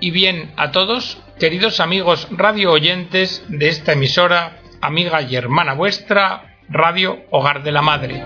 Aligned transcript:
y 0.00 0.10
bien 0.10 0.52
a 0.58 0.70
todos, 0.70 1.16
queridos 1.38 1.80
amigos 1.80 2.28
radio 2.30 2.72
oyentes 2.72 3.42
de 3.48 3.68
esta 3.68 3.92
emisora, 3.92 4.60
amiga 4.82 5.22
y 5.22 5.34
hermana 5.34 5.72
vuestra, 5.72 6.58
Radio 6.68 7.24
Hogar 7.30 7.62
de 7.62 7.72
la 7.72 7.80
Madre. 7.80 8.22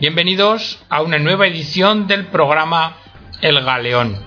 Bienvenidos 0.00 0.84
a 0.90 1.00
una 1.00 1.18
nueva 1.18 1.46
edición 1.46 2.06
del 2.06 2.26
programa 2.26 2.98
El 3.40 3.64
Galeón. 3.64 4.22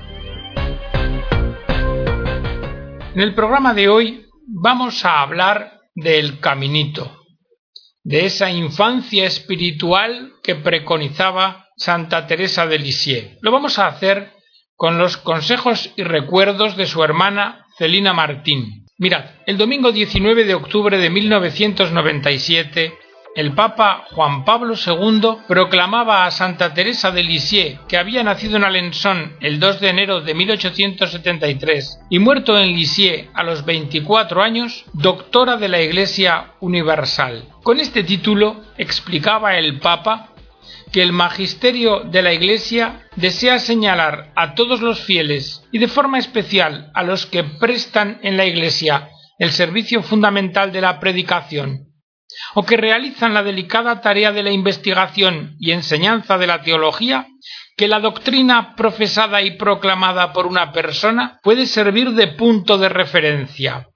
En 3.13 3.21
el 3.21 3.35
programa 3.35 3.75
de 3.75 3.87
hoy 3.87 4.25
vamos 4.47 5.05
a 5.05 5.21
hablar 5.21 5.81
del 5.93 6.39
caminito, 6.39 7.15
de 8.03 8.25
esa 8.25 8.49
infancia 8.49 9.27
espiritual 9.27 10.33
que 10.41 10.55
preconizaba 10.55 11.67
Santa 11.77 12.25
Teresa 12.25 12.65
de 12.65 12.79
Lisieux. 12.79 13.37
Lo 13.41 13.51
vamos 13.51 13.77
a 13.77 13.85
hacer 13.85 14.40
con 14.81 14.97
los 14.97 15.15
consejos 15.15 15.91
y 15.95 16.01
recuerdos 16.01 16.75
de 16.75 16.87
su 16.87 17.03
hermana 17.03 17.67
Celina 17.77 18.13
Martín. 18.13 18.87
Mirad, 18.97 19.25
el 19.45 19.59
domingo 19.59 19.91
19 19.91 20.43
de 20.43 20.55
octubre 20.55 20.97
de 20.97 21.07
1997, 21.11 22.91
el 23.35 23.53
Papa 23.53 24.05
Juan 24.09 24.43
Pablo 24.43 24.73
II 24.73 25.37
proclamaba 25.47 26.25
a 26.25 26.31
Santa 26.31 26.73
Teresa 26.73 27.11
de 27.11 27.21
Lisieux, 27.21 27.79
que 27.87 27.97
había 27.97 28.23
nacido 28.23 28.57
en 28.57 28.63
Alençon 28.63 29.37
el 29.39 29.59
2 29.59 29.81
de 29.81 29.89
enero 29.89 30.21
de 30.21 30.33
1873 30.33 31.99
y 32.09 32.17
muerto 32.17 32.57
en 32.57 32.69
Lisieux 32.73 33.29
a 33.35 33.43
los 33.43 33.63
24 33.63 34.41
años, 34.41 34.85
doctora 34.93 35.57
de 35.57 35.69
la 35.69 35.79
Iglesia 35.79 36.53
Universal. 36.59 37.45
Con 37.61 37.79
este 37.79 38.03
título 38.03 38.61
explicaba 38.79 39.59
el 39.59 39.79
Papa 39.79 40.30
que 40.91 41.01
el 41.01 41.13
magisterio 41.13 42.01
de 42.01 42.21
la 42.21 42.33
Iglesia 42.33 43.07
desea 43.15 43.59
señalar 43.59 44.31
a 44.35 44.55
todos 44.55 44.81
los 44.81 45.01
fieles 45.01 45.63
y 45.71 45.79
de 45.79 45.87
forma 45.87 46.19
especial 46.19 46.91
a 46.93 47.03
los 47.03 47.25
que 47.25 47.43
prestan 47.43 48.19
en 48.23 48.37
la 48.37 48.45
Iglesia 48.45 49.09
el 49.39 49.51
servicio 49.51 50.03
fundamental 50.03 50.71
de 50.71 50.81
la 50.81 50.99
predicación 50.99 51.91
o 52.55 52.63
que 52.63 52.77
realizan 52.77 53.33
la 53.33 53.43
delicada 53.43 54.01
tarea 54.01 54.31
de 54.31 54.43
la 54.43 54.51
investigación 54.51 55.55
y 55.59 55.71
enseñanza 55.71 56.37
de 56.37 56.47
la 56.47 56.61
teología, 56.61 57.27
que 57.77 57.87
la 57.87 57.99
doctrina 57.99 58.75
profesada 58.75 59.41
y 59.41 59.57
proclamada 59.57 60.33
por 60.33 60.45
una 60.45 60.71
persona 60.71 61.39
puede 61.43 61.65
servir 61.65 62.11
de 62.11 62.27
punto 62.27 62.77
de 62.77 62.89
referencia. 62.89 63.87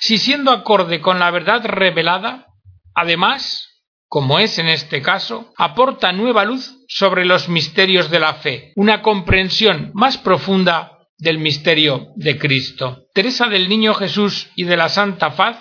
Si 0.00 0.18
siendo 0.18 0.52
acorde 0.52 1.00
con 1.00 1.18
la 1.18 1.30
verdad 1.30 1.64
revelada, 1.64 2.46
además, 2.94 3.71
como 4.12 4.38
es 4.38 4.58
en 4.58 4.68
este 4.68 5.00
caso, 5.00 5.54
aporta 5.56 6.12
nueva 6.12 6.44
luz 6.44 6.76
sobre 6.86 7.24
los 7.24 7.48
misterios 7.48 8.10
de 8.10 8.20
la 8.20 8.34
fe, 8.34 8.70
una 8.76 9.00
comprensión 9.00 9.90
más 9.94 10.18
profunda 10.18 10.98
del 11.16 11.38
misterio 11.38 12.08
de 12.16 12.38
Cristo. 12.38 13.04
Teresa 13.14 13.48
del 13.48 13.70
Niño 13.70 13.94
Jesús 13.94 14.50
y 14.54 14.64
de 14.64 14.76
la 14.76 14.90
Santa 14.90 15.30
Faz 15.30 15.56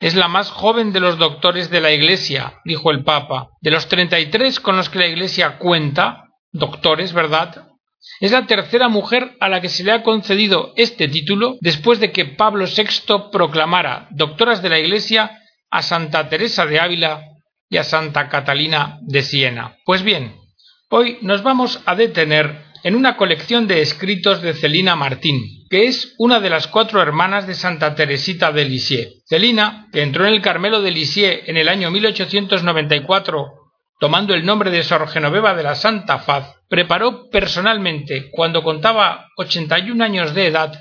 es 0.00 0.16
la 0.16 0.26
más 0.26 0.50
joven 0.50 0.92
de 0.92 0.98
los 0.98 1.18
doctores 1.18 1.70
de 1.70 1.80
la 1.80 1.92
Iglesia, 1.92 2.54
dijo 2.64 2.90
el 2.90 3.04
Papa. 3.04 3.50
De 3.60 3.70
los 3.70 3.86
treinta 3.86 4.18
y 4.18 4.26
tres 4.26 4.58
con 4.58 4.76
los 4.76 4.88
que 4.88 4.98
la 4.98 5.06
Iglesia 5.06 5.58
cuenta, 5.58 6.24
doctores, 6.50 7.12
¿verdad? 7.12 7.68
Es 8.18 8.32
la 8.32 8.44
tercera 8.46 8.88
mujer 8.88 9.36
a 9.38 9.48
la 9.48 9.60
que 9.60 9.68
se 9.68 9.84
le 9.84 9.92
ha 9.92 10.02
concedido 10.02 10.72
este 10.74 11.06
título 11.06 11.58
después 11.60 12.00
de 12.00 12.10
que 12.10 12.24
Pablo 12.24 12.64
VI 12.66 13.30
proclamara 13.30 14.08
doctoras 14.10 14.62
de 14.62 14.70
la 14.70 14.80
Iglesia 14.80 15.30
a 15.70 15.80
Santa 15.82 16.28
Teresa 16.28 16.66
de 16.66 16.80
Ávila 16.80 17.30
y 17.68 17.76
a 17.76 17.84
Santa 17.84 18.28
Catalina 18.28 18.98
de 19.02 19.22
Siena. 19.22 19.76
Pues 19.84 20.02
bien, 20.02 20.36
hoy 20.90 21.18
nos 21.22 21.42
vamos 21.42 21.80
a 21.86 21.94
detener 21.94 22.64
en 22.84 22.94
una 22.94 23.16
colección 23.16 23.66
de 23.66 23.80
escritos 23.80 24.42
de 24.42 24.52
Celina 24.52 24.94
Martín, 24.94 25.66
que 25.70 25.86
es 25.86 26.14
una 26.18 26.38
de 26.38 26.50
las 26.50 26.66
cuatro 26.66 27.00
hermanas 27.00 27.46
de 27.46 27.54
Santa 27.54 27.94
Teresita 27.94 28.52
de 28.52 28.66
Lisieux. 28.66 29.22
Celina, 29.26 29.88
que 29.90 30.02
entró 30.02 30.26
en 30.26 30.34
el 30.34 30.42
Carmelo 30.42 30.82
de 30.82 30.90
Lisieux 30.90 31.42
en 31.46 31.56
el 31.56 31.68
año 31.68 31.90
1894, 31.90 33.54
tomando 33.98 34.34
el 34.34 34.44
nombre 34.44 34.70
de 34.70 34.82
Sor 34.82 35.08
Genoveva 35.08 35.54
de 35.54 35.62
la 35.62 35.74
Santa 35.74 36.18
Faz, 36.18 36.56
preparó 36.68 37.30
personalmente, 37.30 38.28
cuando 38.30 38.62
contaba 38.62 39.28
81 39.38 40.04
años 40.04 40.34
de 40.34 40.46
edad, 40.46 40.78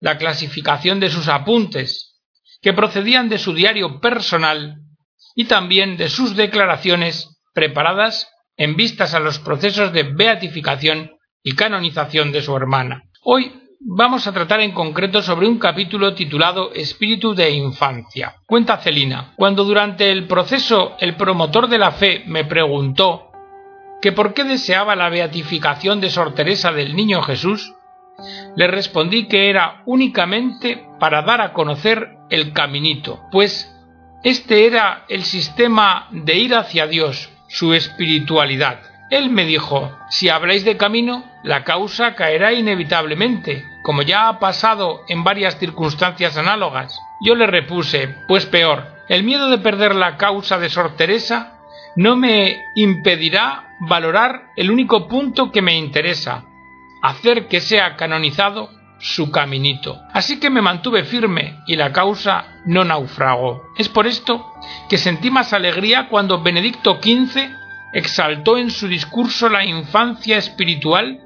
la 0.00 0.16
clasificación 0.16 1.00
de 1.00 1.10
sus 1.10 1.28
apuntes, 1.28 2.22
que 2.62 2.72
procedían 2.72 3.28
de 3.28 3.38
su 3.38 3.52
diario 3.52 4.00
personal 4.00 4.76
y 5.34 5.44
también 5.44 5.96
de 5.96 6.08
sus 6.08 6.36
declaraciones 6.36 7.40
preparadas 7.54 8.28
en 8.56 8.76
vistas 8.76 9.14
a 9.14 9.20
los 9.20 9.38
procesos 9.38 9.92
de 9.92 10.04
beatificación 10.04 11.12
y 11.42 11.54
canonización 11.54 12.32
de 12.32 12.42
su 12.42 12.56
hermana. 12.56 13.04
Hoy 13.24 13.52
vamos 13.80 14.26
a 14.26 14.32
tratar 14.32 14.60
en 14.60 14.72
concreto 14.72 15.22
sobre 15.22 15.48
un 15.48 15.58
capítulo 15.58 16.14
titulado 16.14 16.72
Espíritu 16.72 17.34
de 17.34 17.50
Infancia. 17.50 18.36
Cuenta 18.46 18.78
Celina, 18.78 19.32
cuando 19.36 19.64
durante 19.64 20.10
el 20.10 20.26
proceso 20.26 20.96
el 21.00 21.16
promotor 21.16 21.68
de 21.68 21.78
la 21.78 21.92
fe 21.92 22.22
me 22.26 22.44
preguntó 22.44 23.30
que 24.00 24.12
por 24.12 24.34
qué 24.34 24.44
deseaba 24.44 24.96
la 24.96 25.08
beatificación 25.08 26.00
de 26.00 26.10
Sor 26.10 26.34
Teresa 26.34 26.72
del 26.72 26.94
Niño 26.94 27.22
Jesús, 27.22 27.74
le 28.56 28.66
respondí 28.66 29.26
que 29.26 29.48
era 29.48 29.82
únicamente 29.86 30.84
para 31.00 31.22
dar 31.22 31.40
a 31.40 31.52
conocer 31.52 32.16
el 32.30 32.52
caminito, 32.52 33.20
pues 33.30 33.68
este 34.22 34.66
era 34.66 35.04
el 35.08 35.24
sistema 35.24 36.06
de 36.10 36.34
ir 36.38 36.54
hacia 36.54 36.86
Dios, 36.86 37.30
su 37.48 37.74
espiritualidad. 37.74 38.80
Él 39.10 39.30
me 39.30 39.44
dijo, 39.44 39.90
si 40.10 40.28
habláis 40.28 40.64
de 40.64 40.76
camino, 40.76 41.24
la 41.42 41.64
causa 41.64 42.14
caerá 42.14 42.52
inevitablemente, 42.52 43.64
como 43.82 44.02
ya 44.02 44.28
ha 44.28 44.38
pasado 44.38 45.00
en 45.08 45.24
varias 45.24 45.58
circunstancias 45.58 46.36
análogas. 46.36 46.96
Yo 47.20 47.34
le 47.34 47.46
repuse, 47.46 48.14
pues 48.28 48.46
peor, 48.46 48.86
el 49.08 49.24
miedo 49.24 49.50
de 49.50 49.58
perder 49.58 49.94
la 49.94 50.16
causa 50.16 50.58
de 50.58 50.70
Sor 50.70 50.96
Teresa 50.96 51.58
no 51.96 52.16
me 52.16 52.62
impedirá 52.74 53.76
valorar 53.80 54.44
el 54.56 54.70
único 54.70 55.08
punto 55.08 55.50
que 55.50 55.62
me 55.62 55.76
interesa, 55.76 56.44
hacer 57.02 57.48
que 57.48 57.60
sea 57.60 57.96
canonizado 57.96 58.70
su 59.02 59.32
caminito. 59.32 60.00
Así 60.12 60.38
que 60.38 60.48
me 60.48 60.62
mantuve 60.62 61.04
firme 61.04 61.58
y 61.66 61.74
la 61.74 61.92
causa 61.92 62.60
no 62.64 62.84
naufragó. 62.84 63.64
Es 63.76 63.88
por 63.88 64.06
esto 64.06 64.46
que 64.88 64.96
sentí 64.96 65.28
más 65.28 65.52
alegría 65.52 66.08
cuando 66.08 66.40
Benedicto 66.40 67.00
XV 67.02 67.50
exaltó 67.92 68.56
en 68.56 68.70
su 68.70 68.86
discurso 68.86 69.48
la 69.48 69.64
infancia 69.64 70.38
espiritual 70.38 71.20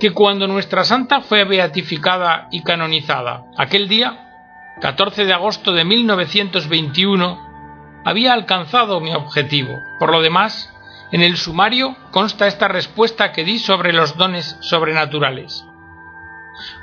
que 0.00 0.12
cuando 0.12 0.48
nuestra 0.48 0.84
santa 0.84 1.20
fue 1.20 1.44
beatificada 1.44 2.48
y 2.50 2.62
canonizada. 2.62 3.44
Aquel 3.58 3.88
día, 3.88 4.72
14 4.80 5.26
de 5.26 5.34
agosto 5.34 5.72
de 5.72 5.84
1921, 5.84 8.02
había 8.06 8.32
alcanzado 8.32 9.00
mi 9.00 9.14
objetivo. 9.14 9.74
Por 9.98 10.10
lo 10.10 10.22
demás, 10.22 10.72
en 11.12 11.22
el 11.22 11.36
sumario 11.36 11.94
consta 12.10 12.46
esta 12.46 12.68
respuesta 12.68 13.32
que 13.32 13.44
di 13.44 13.58
sobre 13.58 13.92
los 13.92 14.16
dones 14.16 14.56
sobrenaturales 14.60 15.66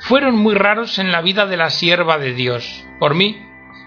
fueron 0.01 0.35
muy 0.35 0.55
raros 0.55 0.99
en 0.99 1.11
la 1.11 1.21
vida 1.21 1.45
de 1.45 1.57
la 1.57 1.69
sierva 1.69 2.17
de 2.17 2.33
Dios. 2.33 2.85
Por 2.99 3.15
mí, 3.15 3.37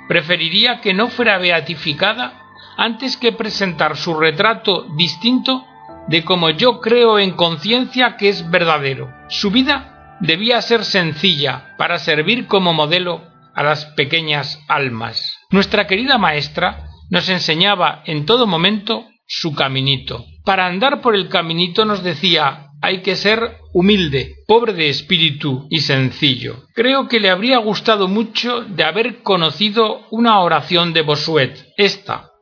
preferiría 0.09 0.81
que 0.81 0.94
no 0.94 1.09
fuera 1.09 1.38
beatificada 1.38 2.43
antes 2.76 3.16
que 3.16 3.32
presentar 3.32 3.97
su 3.97 4.15
retrato 4.19 4.87
distinto 4.97 5.66
de 6.09 6.25
como 6.25 6.50
yo 6.50 6.81
creo 6.81 7.19
en 7.19 7.32
conciencia 7.32 8.16
que 8.16 8.28
es 8.28 8.50
verdadero. 8.50 9.12
Su 9.28 9.50
vida 9.50 10.16
debía 10.21 10.60
ser 10.62 10.84
sencilla 10.84 11.75
para 11.78 11.98
servir 11.98 12.47
como 12.47 12.72
modelo 12.72 13.22
a 13.54 13.62
las 13.62 13.84
pequeñas 13.87 14.62
almas. 14.69 15.38
Nuestra 15.50 15.87
querida 15.87 16.19
maestra 16.19 16.88
nos 17.10 17.28
enseñaba 17.28 18.03
en 18.06 18.25
todo 18.25 18.47
momento 18.47 19.06
su 19.26 19.54
caminito. 19.54 20.25
Para 20.44 20.66
andar 20.66 21.00
por 21.00 21.15
el 21.15 21.28
caminito 21.28 21.84
nos 21.84 22.03
decía 22.03 22.72
hay 22.82 23.00
que 23.00 23.15
ser 23.15 23.59
humilde, 23.72 24.34
pobre 24.48 24.72
de 24.72 24.88
espíritu 24.88 25.69
y 25.70 25.80
sencillo. 25.80 26.65
Creo 26.74 27.07
que 27.07 27.21
le 27.21 27.30
habría 27.30 27.59
gustado 27.59 28.09
mucho 28.09 28.62
de 28.62 28.83
haber 28.83 29.22
conocido 29.22 30.04
una 30.10 30.41
oración 30.41 30.92
de 30.92 31.03
Bosuet, 31.03 31.54
esta. 31.77 32.33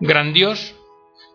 Gran 0.00 0.32
Dios, 0.32 0.76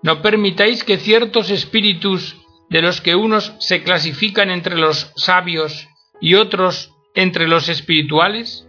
no 0.04 0.22
permitáis 0.22 0.86
que 0.86 0.98
ciertos 0.98 1.50
espíritus 1.50 2.38
de 2.69 2.81
los 2.81 3.02
que 3.02 3.16
unos 3.16 3.54
se 3.60 3.84
clasifican 3.84 4.50
entre 4.52 4.78
los 4.78 5.12
sabios 5.18 5.90
y 6.22 6.36
otros 6.36 6.94
entre 7.16 7.46
los 7.46 7.68
espirituales, 7.68 8.66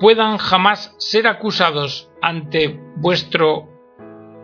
puedan 0.00 0.38
jamás 0.38 0.94
ser 0.98 1.26
acusados 1.26 2.08
ante 2.22 2.80
vuestro 2.96 3.68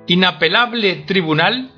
inapelable 0.07 1.05
tribunal 1.07 1.73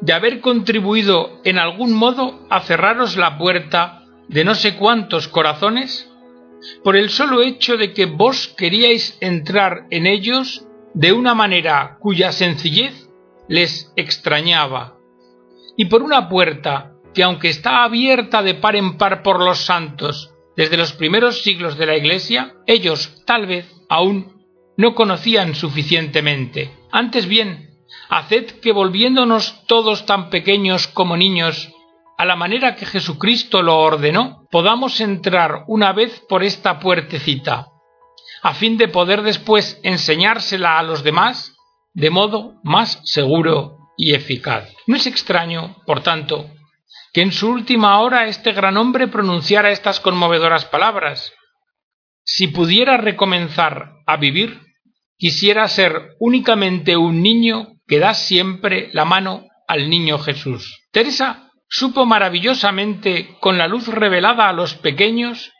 de 0.00 0.12
haber 0.12 0.40
contribuido 0.40 1.40
en 1.44 1.58
algún 1.58 1.92
modo 1.92 2.46
a 2.50 2.60
cerraros 2.60 3.16
la 3.16 3.38
puerta 3.38 4.04
de 4.28 4.44
no 4.44 4.54
sé 4.54 4.76
cuántos 4.76 5.28
corazones 5.28 6.08
por 6.82 6.96
el 6.96 7.10
solo 7.10 7.42
hecho 7.42 7.76
de 7.76 7.92
que 7.92 8.06
vos 8.06 8.48
queríais 8.56 9.16
entrar 9.20 9.86
en 9.90 10.06
ellos 10.06 10.66
de 10.94 11.12
una 11.12 11.34
manera 11.34 11.98
cuya 12.00 12.32
sencillez 12.32 13.08
les 13.48 13.92
extrañaba, 13.96 14.98
y 15.76 15.86
por 15.86 16.02
una 16.02 16.28
puerta 16.28 16.92
que 17.14 17.22
aunque 17.22 17.48
está 17.48 17.84
abierta 17.84 18.42
de 18.42 18.54
par 18.54 18.76
en 18.76 18.98
par 18.98 19.22
por 19.22 19.42
los 19.42 19.58
santos, 19.58 20.34
desde 20.56 20.76
los 20.76 20.92
primeros 20.92 21.42
siglos 21.42 21.78
de 21.78 21.86
la 21.86 21.96
Iglesia, 21.96 22.54
ellos 22.66 23.22
tal 23.24 23.46
vez 23.46 23.66
aún 23.88 24.42
no 24.76 24.94
conocían 24.94 25.54
suficientemente. 25.54 26.70
Antes 26.90 27.26
bien, 27.26 27.67
haced 28.08 28.60
que 28.60 28.72
volviéndonos 28.72 29.64
todos 29.66 30.06
tan 30.06 30.30
pequeños 30.30 30.86
como 30.88 31.16
niños, 31.16 31.70
a 32.16 32.24
la 32.24 32.36
manera 32.36 32.74
que 32.74 32.86
Jesucristo 32.86 33.62
lo 33.62 33.78
ordenó, 33.78 34.46
podamos 34.50 35.00
entrar 35.00 35.64
una 35.68 35.92
vez 35.92 36.20
por 36.28 36.42
esta 36.42 36.80
puertecita, 36.80 37.68
a 38.42 38.54
fin 38.54 38.76
de 38.76 38.88
poder 38.88 39.22
después 39.22 39.78
enseñársela 39.82 40.78
a 40.78 40.82
los 40.82 41.02
demás 41.02 41.54
de 41.94 42.10
modo 42.10 42.54
más 42.62 43.00
seguro 43.04 43.78
y 43.96 44.14
eficaz. 44.14 44.72
No 44.86 44.96
es 44.96 45.06
extraño, 45.06 45.76
por 45.86 46.02
tanto, 46.02 46.50
que 47.12 47.22
en 47.22 47.32
su 47.32 47.48
última 47.48 48.00
hora 48.00 48.26
este 48.26 48.52
gran 48.52 48.76
hombre 48.76 49.08
pronunciara 49.08 49.70
estas 49.70 50.00
conmovedoras 50.00 50.64
palabras. 50.64 51.32
Si 52.24 52.48
pudiera 52.48 52.96
recomenzar 52.96 53.92
a 54.06 54.16
vivir, 54.16 54.60
quisiera 55.16 55.66
ser 55.68 56.16
únicamente 56.20 56.96
un 56.96 57.22
niño 57.22 57.77
que 57.88 57.98
da 57.98 58.14
siempre 58.14 58.90
la 58.92 59.04
mano 59.04 59.46
al 59.66 59.90
niño 59.90 60.18
Jesús. 60.18 60.84
Teresa 60.92 61.50
supo 61.68 62.06
maravillosamente, 62.06 63.36
con 63.40 63.58
la 63.58 63.66
luz 63.66 63.88
revelada 63.88 64.48
a 64.48 64.52
los 64.52 64.74
pequeños, 64.74 65.52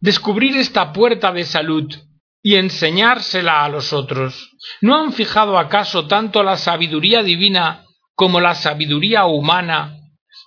descubrir 0.00 0.56
esta 0.56 0.92
puerta 0.92 1.32
de 1.32 1.44
salud 1.44 1.94
y 2.42 2.56
enseñársela 2.56 3.64
a 3.64 3.68
los 3.68 3.92
otros. 3.92 4.50
¿No 4.80 4.96
han 4.96 5.12
fijado 5.12 5.58
acaso 5.58 6.06
tanto 6.06 6.42
la 6.42 6.56
sabiduría 6.56 7.22
divina 7.22 7.84
como 8.14 8.40
la 8.40 8.54
sabiduría 8.54 9.26
humana 9.26 9.96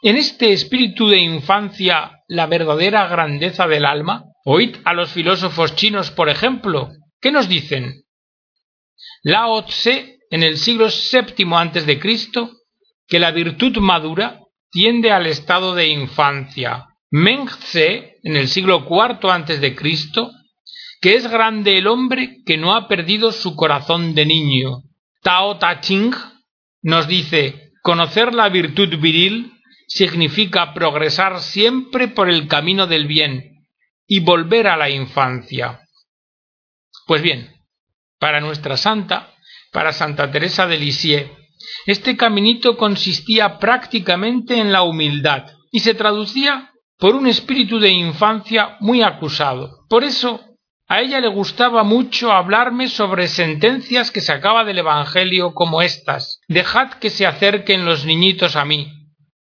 en 0.02 0.16
este 0.16 0.54
espíritu 0.54 1.08
de 1.08 1.20
infancia 1.20 2.24
la 2.28 2.48
verdadera 2.48 3.08
grandeza 3.08 3.68
del 3.68 3.86
alma? 3.86 4.26
Oíd 4.46 4.78
a 4.86 4.94
los 4.94 5.12
filósofos 5.12 5.76
chinos, 5.76 6.12
por 6.12 6.30
ejemplo, 6.30 6.92
¿qué 7.20 7.31
nos 7.31 7.50
dicen? 7.50 8.04
Lao 9.24 9.66
Tse, 9.66 10.19
en 10.30 10.44
el 10.44 10.58
siglo 10.58 10.88
VII 10.88 11.46
antes 11.56 11.86
de 11.86 12.00
Cristo, 12.00 12.52
que 13.08 13.20
la 13.20 13.31
virtud 13.31 13.78
madura 13.78 14.42
tiende 14.72 15.12
al 15.12 15.26
estado 15.26 15.74
de 15.74 15.88
infancia. 15.88 16.86
Meng 17.12 17.48
Tse, 17.48 18.18
en 18.24 18.38
el 18.38 18.48
siglo 18.48 18.86
IV 18.88 19.31
antes 19.31 19.62
de 19.62 19.76
Cristo, 19.76 20.31
que 21.02 21.16
es 21.16 21.28
grande 21.30 21.78
el 21.78 21.88
hombre 21.88 22.38
que 22.46 22.58
no 22.58 22.76
ha 22.76 22.88
perdido 22.88 23.31
su 23.31 23.56
corazón 23.56 24.14
de 24.14 24.26
niño. 24.26 24.84
Tao 25.22 25.58
Ta 25.58 25.81
Ching 25.81 26.14
nos 26.81 27.08
dice 27.08 27.72
conocer 27.81 28.34
la 28.34 28.50
virtud 28.50 29.00
viril 29.00 29.54
significa 29.88 30.74
progresar 30.74 31.40
siempre 31.40 32.08
por 32.08 32.30
el 32.30 32.48
camino 32.48 32.86
del 32.86 33.08
bien 33.08 33.66
y 34.06 34.20
volver 34.20 34.68
a 34.68 34.78
la 34.78 34.90
infancia. 34.90 35.81
Pues 37.08 37.22
bien, 37.22 37.52
para 38.20 38.40
nuestra 38.40 38.78
santa, 38.78 39.34
para 39.71 39.94
Santa 39.94 40.31
Teresa 40.31 40.68
de 40.68 40.77
Lisieux, 40.77 41.30
este 41.86 42.16
caminito 42.18 42.77
consistía 42.77 43.60
prácticamente 43.60 44.60
en 44.60 44.71
la 44.71 44.83
humildad 44.83 45.45
y 45.71 45.80
se 45.81 45.94
traducía 45.94 46.71
por 46.98 47.16
un 47.16 47.27
espíritu 47.27 47.80
de 47.80 47.89
infancia 47.89 48.77
muy 48.80 49.01
acusado. 49.01 49.86
Por 49.89 50.04
eso 50.04 50.42
a 50.88 51.01
ella 51.01 51.19
le 51.19 51.27
gustaba 51.27 51.83
mucho 51.83 52.31
hablarme 52.31 52.89
sobre 52.89 53.27
sentencias 53.27 54.12
que 54.12 54.21
sacaba 54.21 54.66
del 54.66 54.80
Evangelio 54.80 55.54
como 55.54 55.81
estas 55.81 56.42
Dejad 56.48 56.94
que 56.94 57.10
se 57.10 57.27
acerquen 57.27 57.86
los 57.86 58.06
niñitos 58.06 58.56
a 58.56 58.66
mí, 58.66 58.92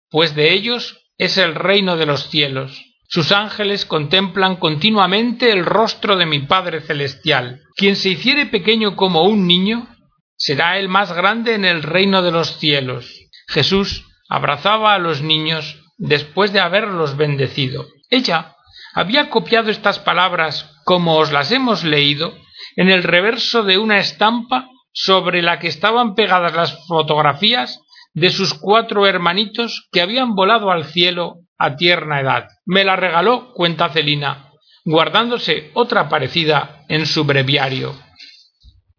pues 0.08 0.34
de 0.34 0.52
ellos 0.52 0.98
es 1.18 1.38
el 1.38 1.54
reino 1.54 1.96
de 1.96 2.06
los 2.06 2.28
cielos. 2.28 2.84
Sus 3.08 3.30
ángeles 3.32 3.84
contemplan 3.84 4.56
continuamente 4.56 5.50
el 5.50 5.66
rostro 5.66 6.16
de 6.16 6.24
mi 6.24 6.40
Padre 6.40 6.80
Celestial. 6.80 7.60
Quien 7.76 7.96
se 7.96 8.08
hiciere 8.08 8.46
pequeño 8.46 8.96
como 8.96 9.24
un 9.24 9.46
niño, 9.46 9.86
será 10.42 10.76
el 10.76 10.88
más 10.88 11.12
grande 11.12 11.54
en 11.54 11.64
el 11.64 11.84
reino 11.84 12.20
de 12.20 12.32
los 12.32 12.58
cielos. 12.58 13.28
Jesús 13.46 14.08
abrazaba 14.28 14.92
a 14.92 14.98
los 14.98 15.22
niños 15.22 15.80
después 15.98 16.52
de 16.52 16.58
haberlos 16.58 17.16
bendecido. 17.16 17.86
Ella 18.10 18.56
había 18.92 19.30
copiado 19.30 19.70
estas 19.70 20.00
palabras 20.00 20.68
como 20.84 21.14
os 21.14 21.30
las 21.30 21.52
hemos 21.52 21.84
leído 21.84 22.34
en 22.74 22.90
el 22.90 23.04
reverso 23.04 23.62
de 23.62 23.78
una 23.78 24.00
estampa 24.00 24.68
sobre 24.92 25.42
la 25.42 25.60
que 25.60 25.68
estaban 25.68 26.16
pegadas 26.16 26.54
las 26.54 26.86
fotografías 26.88 27.78
de 28.12 28.30
sus 28.30 28.52
cuatro 28.52 29.06
hermanitos 29.06 29.88
que 29.92 30.00
habían 30.00 30.34
volado 30.34 30.72
al 30.72 30.86
cielo 30.86 31.36
a 31.56 31.76
tierna 31.76 32.18
edad. 32.18 32.48
Me 32.66 32.82
la 32.82 32.96
regaló, 32.96 33.52
cuenta 33.54 33.90
Celina, 33.90 34.50
guardándose 34.84 35.70
otra 35.74 36.08
parecida 36.08 36.84
en 36.88 37.06
su 37.06 37.24
breviario. 37.24 37.94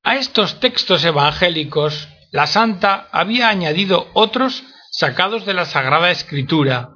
A 0.06 0.18
estos 0.18 0.60
textos 0.60 1.06
evangélicos 1.06 2.10
la 2.32 2.46
santa 2.46 3.08
había 3.14 3.48
añadido 3.48 4.10
otros 4.14 4.66
sacados 4.92 5.46
de 5.46 5.54
la 5.54 5.64
Sagrada 5.64 6.12
Escritura, 6.12 6.90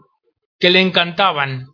que 0.59 0.69
le 0.69 0.81
encantaban, 0.81 1.67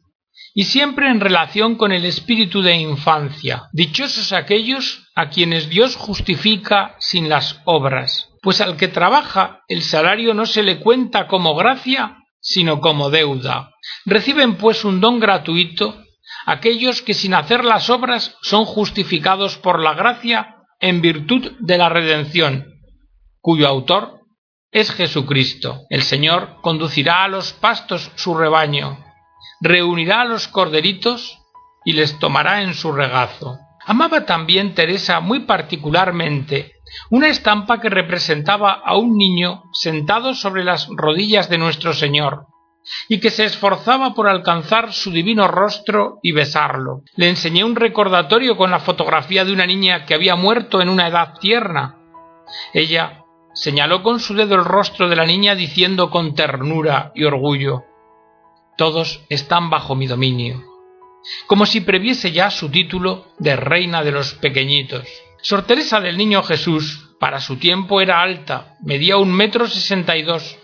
y 0.53 0.65
siempre 0.65 1.09
en 1.09 1.19
relación 1.19 1.75
con 1.75 1.91
el 1.91 2.05
espíritu 2.05 2.61
de 2.61 2.75
infancia. 2.75 3.63
Dichosos 3.71 4.31
aquellos 4.31 5.07
a 5.15 5.29
quienes 5.29 5.69
Dios 5.69 5.95
justifica 5.95 6.95
sin 6.99 7.29
las 7.29 7.61
obras, 7.65 8.29
pues 8.43 8.61
al 8.61 8.77
que 8.77 8.87
trabaja 8.87 9.61
el 9.67 9.81
salario 9.81 10.35
no 10.35 10.45
se 10.45 10.61
le 10.61 10.79
cuenta 10.81 11.25
como 11.25 11.55
gracia, 11.55 12.17
sino 12.41 12.79
como 12.79 13.09
deuda. 13.09 13.71
Reciben 14.05 14.57
pues 14.57 14.85
un 14.85 15.01
don 15.01 15.19
gratuito 15.19 15.97
aquellos 16.45 17.01
que 17.01 17.15
sin 17.15 17.33
hacer 17.33 17.65
las 17.65 17.89
obras 17.89 18.37
son 18.43 18.65
justificados 18.65 19.57
por 19.57 19.79
la 19.79 19.95
gracia 19.95 20.57
en 20.79 21.01
virtud 21.01 21.53
de 21.59 21.77
la 21.77 21.89
redención, 21.89 22.65
cuyo 23.41 23.67
autor 23.67 24.21
es 24.71 24.91
Jesucristo. 24.91 25.81
El 25.89 26.03
Señor 26.03 26.57
conducirá 26.61 27.23
a 27.23 27.27
los 27.27 27.53
pastos 27.53 28.11
su 28.15 28.35
rebaño, 28.35 28.97
reunirá 29.61 30.21
a 30.21 30.25
los 30.25 30.47
corderitos 30.47 31.39
y 31.85 31.93
les 31.93 32.17
tomará 32.19 32.63
en 32.63 32.73
su 32.73 32.91
regazo. 32.91 33.57
Amaba 33.85 34.25
también 34.25 34.73
Teresa 34.73 35.19
muy 35.19 35.41
particularmente 35.41 36.73
una 37.09 37.27
estampa 37.27 37.79
que 37.79 37.89
representaba 37.89 38.71
a 38.71 38.95
un 38.97 39.17
niño 39.17 39.63
sentado 39.73 40.33
sobre 40.33 40.63
las 40.63 40.87
rodillas 40.89 41.49
de 41.49 41.57
nuestro 41.57 41.93
Señor, 41.93 42.47
y 43.07 43.19
que 43.19 43.29
se 43.29 43.45
esforzaba 43.45 44.13
por 44.13 44.27
alcanzar 44.27 44.93
su 44.93 45.11
divino 45.11 45.47
rostro 45.47 46.19
y 46.21 46.31
besarlo. 46.31 47.03
Le 47.15 47.29
enseñé 47.29 47.63
un 47.63 47.75
recordatorio 47.75 48.57
con 48.57 48.71
la 48.71 48.79
fotografía 48.79 49.45
de 49.45 49.53
una 49.53 49.65
niña 49.65 50.05
que 50.05 50.13
había 50.13 50.35
muerto 50.35 50.81
en 50.81 50.89
una 50.89 51.07
edad 51.07 51.33
tierna. 51.39 51.97
Ella 52.73 53.23
señaló 53.53 54.03
con 54.03 54.19
su 54.19 54.33
dedo 54.33 54.55
el 54.55 54.65
rostro 54.65 55.09
de 55.09 55.15
la 55.15 55.25
niña 55.25 55.55
diciendo 55.55 56.09
con 56.09 56.35
ternura 56.35 57.11
y 57.15 57.23
orgullo 57.23 57.83
Todos 58.77 59.23
están 59.29 59.69
bajo 59.69 59.95
mi 59.95 60.07
dominio, 60.07 60.63
como 61.47 61.65
si 61.65 61.81
previese 61.81 62.31
ya 62.31 62.49
su 62.49 62.69
título 62.69 63.27
de 63.37 63.55
reina 63.55 64.03
de 64.03 64.11
los 64.11 64.33
pequeñitos. 64.35 65.07
Sor 65.41 65.63
Teresa 65.63 65.99
del 65.99 66.17
Niño 66.17 66.41
Jesús, 66.41 67.15
para 67.19 67.39
su 67.39 67.57
tiempo 67.57 68.01
era 68.01 68.21
alta, 68.21 68.75
medía 68.81 69.17
un 69.17 69.31
metro 69.31 69.67
sesenta 69.67 70.17
y 70.17 70.23
dos, 70.23 70.57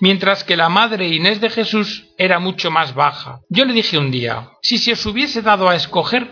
mientras 0.00 0.44
que 0.44 0.56
la 0.56 0.68
madre 0.68 1.08
Inés 1.08 1.40
de 1.40 1.50
Jesús 1.50 2.08
era 2.18 2.38
mucho 2.38 2.70
más 2.70 2.94
baja. 2.94 3.40
Yo 3.48 3.64
le 3.64 3.72
dije 3.72 3.98
un 3.98 4.10
día, 4.10 4.50
si 4.62 4.78
se 4.78 4.92
os 4.92 5.06
hubiese 5.06 5.42
dado 5.42 5.68
a 5.68 5.76
escoger, 5.76 6.30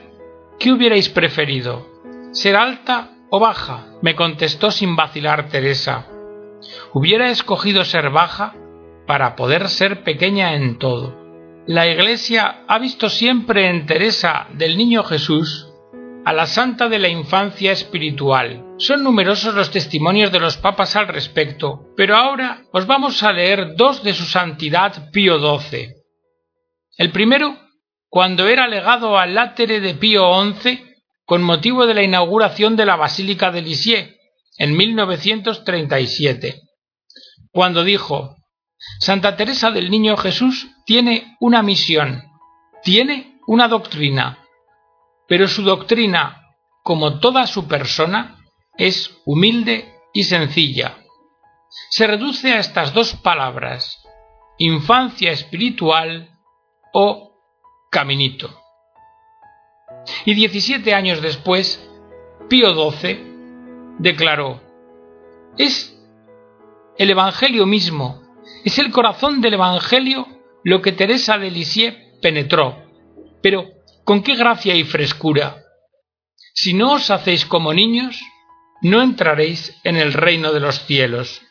¿qué 0.59 0.73
hubierais 0.73 1.09
preferido? 1.09 1.89
¿Ser 2.33 2.57
alta 2.57 3.11
o 3.31 3.41
baja? 3.41 3.87
Me 4.03 4.15
contestó 4.15 4.71
sin 4.71 4.97
vacilar 4.97 5.49
Teresa. 5.49 6.07
Hubiera 6.93 7.31
escogido 7.31 7.85
ser 7.85 8.11
baja 8.11 8.55
para 9.07 9.37
poder 9.37 9.69
ser 9.69 10.05
pequeña 10.05 10.55
en 10.55 10.79
todo. 10.79 11.21
La 11.67 11.87
Iglesia 11.87 12.65
ha 12.67 12.79
visto 12.79 13.09
siempre 13.09 13.69
en 13.69 13.87
Teresa 13.87 14.47
del 14.53 14.77
Niño 14.77 15.05
Jesús 15.05 15.72
a 16.25 16.33
la 16.33 16.47
santa 16.47 16.89
de 16.89 16.99
la 16.99 17.09
infancia 17.09 17.73
espiritual. 17.73 18.65
Son 18.79 19.03
numerosos 19.03 19.55
los 19.55 19.71
testimonios 19.71 20.31
de 20.31 20.41
los 20.41 20.57
papas 20.57 20.97
al 20.97 21.09
respecto, 21.09 21.93
pero 21.97 22.17
ahora 22.17 22.65
os 22.73 22.87
vamos 22.87 23.23
a 23.23 23.33
leer 23.33 23.75
dos 23.77 24.03
de 24.03 24.15
su 24.15 24.25
santidad 24.25 25.11
Pío 25.11 25.39
XII. 25.39 25.95
El 26.97 27.11
primero, 27.11 27.59
cuando 28.09 28.47
era 28.47 28.69
legado 28.69 29.19
al 29.19 29.35
látere 29.35 29.81
de 29.81 29.95
Pío 29.95 30.31
XI 30.55 30.85
con 31.25 31.43
motivo 31.43 31.87
de 31.87 31.95
la 31.95 32.03
inauguración 32.03 32.77
de 32.77 32.87
la 32.87 32.97
Basílica 32.97 33.51
de 33.51 33.63
Lisieux 33.63 34.15
en 34.59 34.77
1937, 34.77 36.61
cuando 37.51 37.85
dijo 37.85 38.37
Santa 39.01 39.37
Teresa 39.37 39.71
del 39.71 39.91
Niño 39.91 40.17
Jesús 40.17 40.69
tiene 40.85 41.37
una 41.41 41.63
misión, 41.63 42.25
tiene 42.83 43.39
una 43.47 43.69
doctrina, 43.69 44.42
pero 45.33 45.49
su 45.49 45.63
doctrina, 45.63 46.51
como 46.83 47.19
toda 47.19 47.47
su 47.47 47.67
persona, 47.67 48.37
es 48.77 49.17
humilde 49.25 49.95
y 50.13 50.25
sencilla. 50.25 50.99
Se 51.89 52.07
reduce 52.07 52.53
a 52.53 52.59
estas 52.59 52.93
dos 52.93 53.15
palabras, 53.15 54.05
infancia 54.59 55.33
espiritual 55.33 56.39
o 56.93 57.33
caminito. 57.91 58.61
Y 60.27 60.35
17 60.35 60.93
años 60.93 61.23
después, 61.23 61.83
Pío 62.51 62.75
XII 62.91 63.19
declaró, 64.01 64.61
es 65.57 65.99
el 66.99 67.09
Evangelio 67.09 67.65
mismo, 67.65 68.21
es 68.67 68.79
el 68.79 68.91
corazón 68.91 69.41
del 69.41 69.55
Evangelio 69.55 70.27
lo 70.63 70.83
que 70.83 70.93
Teresa 70.93 71.39
de 71.39 71.51
Lisieux 71.51 71.97
penetró. 72.21 72.85
Pero, 73.41 73.65
¿con 74.05 74.23
qué 74.23 74.37
gracia 74.37 74.75
y 74.75 74.85
frescura? 74.85 75.63
Si 76.55 76.75
no 76.75 76.93
os 76.93 77.11
hacéis 77.11 77.47
como 77.47 77.73
niños, 77.73 78.21
no 78.83 79.03
entraréis 79.03 79.81
en 79.85 79.97
el 79.97 80.13
reino 80.13 80.53
de 80.53 80.61
los 80.61 80.85
cielos. 80.87 81.43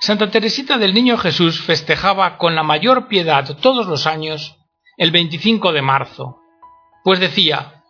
Santa 0.00 0.30
Teresita 0.30 0.78
del 0.78 0.94
Niño 0.94 1.16
Jesús 1.18 1.60
festejaba 1.60 2.38
con 2.38 2.54
la 2.54 2.62
mayor 2.62 3.08
piedad 3.08 3.56
todos 3.58 3.86
los 3.86 4.06
años 4.06 4.56
el 4.96 5.10
25 5.10 5.72
de 5.72 5.82
marzo, 5.82 6.40
pues 7.04 7.20
decía, 7.20 7.84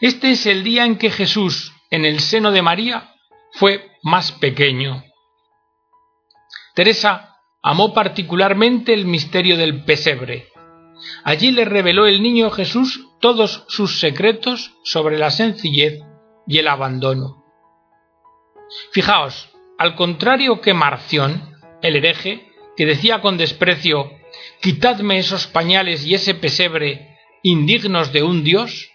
este 0.00 0.32
es 0.32 0.46
el 0.46 0.64
día 0.64 0.84
en 0.84 0.98
que 0.98 1.10
Jesús, 1.10 1.72
en 1.90 2.04
el 2.04 2.20
seno 2.20 2.52
de 2.52 2.62
María, 2.62 3.14
fue 3.52 3.90
más 4.02 4.32
pequeño. 4.32 5.02
Teresa 6.74 7.36
amó 7.62 7.92
particularmente 7.92 8.94
el 8.94 9.06
misterio 9.06 9.56
del 9.56 9.84
pesebre. 9.84 10.51
Allí 11.24 11.50
le 11.50 11.64
reveló 11.64 12.06
el 12.06 12.22
niño 12.22 12.50
Jesús 12.50 13.08
todos 13.20 13.64
sus 13.68 14.00
secretos 14.00 14.72
sobre 14.84 15.18
la 15.18 15.30
sencillez 15.30 16.00
y 16.46 16.58
el 16.58 16.68
abandono. 16.68 17.44
Fijaos, 18.92 19.50
al 19.78 19.94
contrario 19.94 20.60
que 20.60 20.74
Marción, 20.74 21.56
el 21.82 21.96
hereje, 21.96 22.48
que 22.76 22.86
decía 22.86 23.20
con 23.20 23.36
desprecio 23.36 24.10
Quitadme 24.60 25.18
esos 25.18 25.46
pañales 25.46 26.04
y 26.04 26.14
ese 26.14 26.34
pesebre 26.34 27.18
indignos 27.42 28.12
de 28.12 28.22
un 28.22 28.44
Dios. 28.44 28.90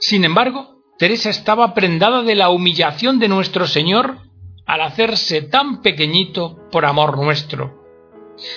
Sin 0.00 0.24
embargo, 0.24 0.76
Teresa 0.98 1.30
estaba 1.30 1.74
prendada 1.74 2.22
de 2.22 2.34
la 2.34 2.50
humillación 2.50 3.18
de 3.18 3.28
nuestro 3.28 3.66
Señor 3.66 4.18
al 4.66 4.82
hacerse 4.82 5.42
tan 5.42 5.82
pequeñito 5.82 6.68
por 6.70 6.84
amor 6.84 7.16
nuestro. 7.18 7.81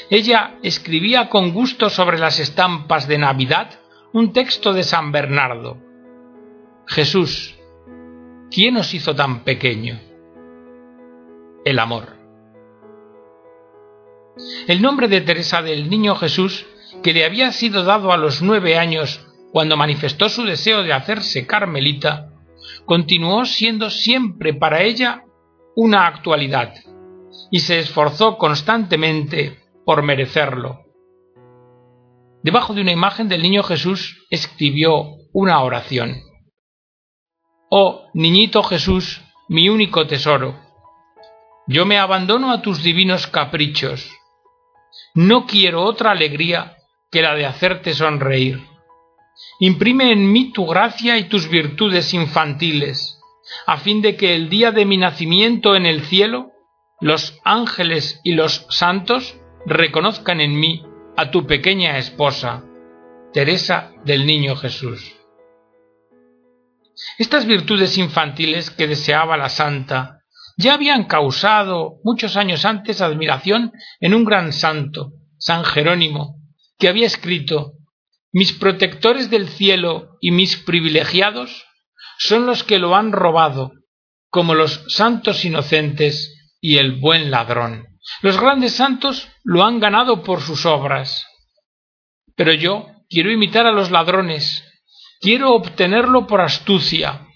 Ella 0.10 0.58
escribía 0.63 1.30
con 1.30 1.51
gusto 1.54 1.89
sobre 1.89 2.18
las 2.18 2.39
estampas 2.39 3.08
de 3.08 3.18
Navidad 3.18 3.80
un 4.13 4.32
texto 4.34 4.74
de 4.74 4.84
San 4.84 5.12
Bernardo. 5.12 5.77
Jesús, 6.88 7.56
¿quién 8.50 8.77
os 8.77 8.94
hizo 8.94 9.15
tan 9.15 9.44
pequeño? 9.44 10.00
El 11.65 11.80
amor. 11.80 12.15
El 14.68 14.82
nombre 14.82 15.08
de 15.08 15.22
Teresa 15.22 15.62
del 15.62 15.89
Niño 15.89 16.15
Jesús, 16.15 16.65
que 17.04 17.13
le 17.13 17.25
había 17.25 17.51
sido 17.51 17.84
dado 17.84 18.12
a 18.12 18.18
los 18.18 18.42
nueve 18.42 18.77
años 18.77 19.25
cuando 19.51 19.77
manifestó 19.77 20.30
su 20.30 20.44
deseo 20.44 20.84
de 20.84 20.94
hacerse 20.94 21.48
carmelita, 21.48 22.32
continuó 22.86 23.46
siendo 23.46 23.89
siempre 23.89 24.54
para 24.54 24.84
ella 24.84 25.24
una 25.75 26.08
actualidad, 26.08 26.74
y 27.51 27.60
se 27.60 27.80
esforzó 27.80 28.38
constantemente 28.38 29.64
por 29.86 30.01
merecerlo. 30.04 30.82
Debajo 32.44 32.74
de 32.74 32.82
una 32.82 32.92
imagen 32.92 33.30
del 33.30 33.42
Niño 33.42 33.63
Jesús 33.63 34.25
escribió 34.30 35.15
una 35.34 35.62
oración. 35.62 36.22
Oh, 37.70 38.10
Niñito 38.13 38.63
Jesús, 38.63 39.22
mi 39.48 39.70
único 39.70 40.06
tesoro, 40.08 40.60
yo 41.68 41.86
me 41.86 41.98
abandono 41.98 42.51
a 42.51 42.62
tus 42.62 42.84
divinos 42.84 43.25
caprichos, 43.27 44.12
no 45.15 45.46
quiero 45.46 45.84
otra 45.84 46.12
alegría 46.12 46.77
que 47.12 47.22
la 47.22 47.34
de 47.34 47.46
hacerte 47.46 47.94
sonreír. 47.94 48.62
Imprime 49.60 50.12
en 50.12 50.32
mí 50.32 50.51
tu 50.51 50.65
gracia 50.65 51.18
y 51.18 51.24
tus 51.24 51.50
virtudes 51.50 52.13
infantiles, 52.13 53.20
a 53.65 53.77
fin 53.77 54.01
de 54.01 54.15
que 54.15 54.36
el 54.36 54.50
día 54.50 54.72
de 54.72 54.86
mi 54.86 54.98
nacimiento 54.98 55.75
en 55.75 55.86
el 55.86 56.06
cielo, 56.06 56.51
los 57.01 57.39
ángeles 57.44 58.20
y 58.24 58.34
los 58.34 58.68
santos 58.70 59.39
reconozcan 59.65 60.41
en 60.41 60.60
mí 60.60 60.84
a 61.17 61.31
tu 61.31 61.48
pequeña 61.48 61.98
esposa, 61.98 62.63
Teresa 63.34 63.91
del 64.05 64.25
Niño 64.25 64.55
Jesús. 64.55 65.15
Estas 67.17 67.45
virtudes 67.45 67.98
infantiles 67.98 68.69
que 68.69 68.88
deseaba 68.88 69.38
la 69.38 69.50
santa 69.50 70.22
ya 70.57 70.74
habían 70.74 71.05
causado 71.05 72.00
muchos 72.03 72.38
años 72.38 72.63
antes 72.63 73.01
admiración 73.01 73.74
en 74.00 74.13
un 74.13 74.24
gran 74.24 74.53
santo, 74.53 75.12
San 75.38 75.65
Jerónimo, 75.65 76.39
que 76.79 76.88
había 76.88 77.07
escrito 77.07 77.74
Mis 78.31 78.53
protectores 78.53 79.29
del 79.29 79.50
cielo 79.50 80.17
y 80.22 80.31
mis 80.31 80.55
privilegiados 80.57 81.65
son 82.17 82.45
los 82.45 82.63
que 82.63 82.79
lo 82.79 82.95
han 82.95 83.12
robado, 83.12 83.74
como 84.29 84.55
los 84.55 84.86
santos 84.88 85.43
inocentes 85.43 86.53
y 86.62 86.77
el 86.77 87.00
buen 87.00 87.31
ladrón. 87.31 87.95
Los 88.22 88.40
grandes 88.40 88.76
santos 88.76 89.28
lo 89.44 89.64
han 89.64 89.80
ganado 89.80 90.24
por 90.24 90.42
sus 90.42 90.66
obras. 90.66 91.26
Pero 92.36 92.54
yo 92.54 92.88
quiero 93.10 93.32
imitar 93.32 93.66
a 93.66 93.72
los 93.72 93.92
ladrones, 93.92 94.64
quiero 95.22 95.54
obtenerlo 95.54 96.28
por 96.28 96.42
astucia, 96.42 97.28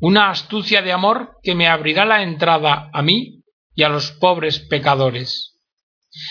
una 0.00 0.30
astucia 0.30 0.82
de 0.82 0.92
amor 0.92 1.36
que 1.42 1.54
me 1.54 1.68
abrirá 1.68 2.04
la 2.04 2.22
entrada 2.22 2.90
a 2.92 3.02
mí 3.02 3.42
y 3.74 3.82
a 3.82 3.88
los 3.88 4.12
pobres 4.12 4.60
pecadores. 4.60 5.58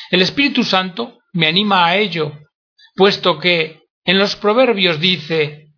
El 0.09 0.21
Espíritu 0.21 0.63
Santo 0.63 1.19
me 1.33 1.47
anima 1.47 1.85
a 1.85 1.97
ello, 1.97 2.31
puesto 2.95 3.39
que 3.39 3.81
en 4.03 4.17
los 4.17 4.35
proverbios 4.35 4.99
dice 4.99 5.73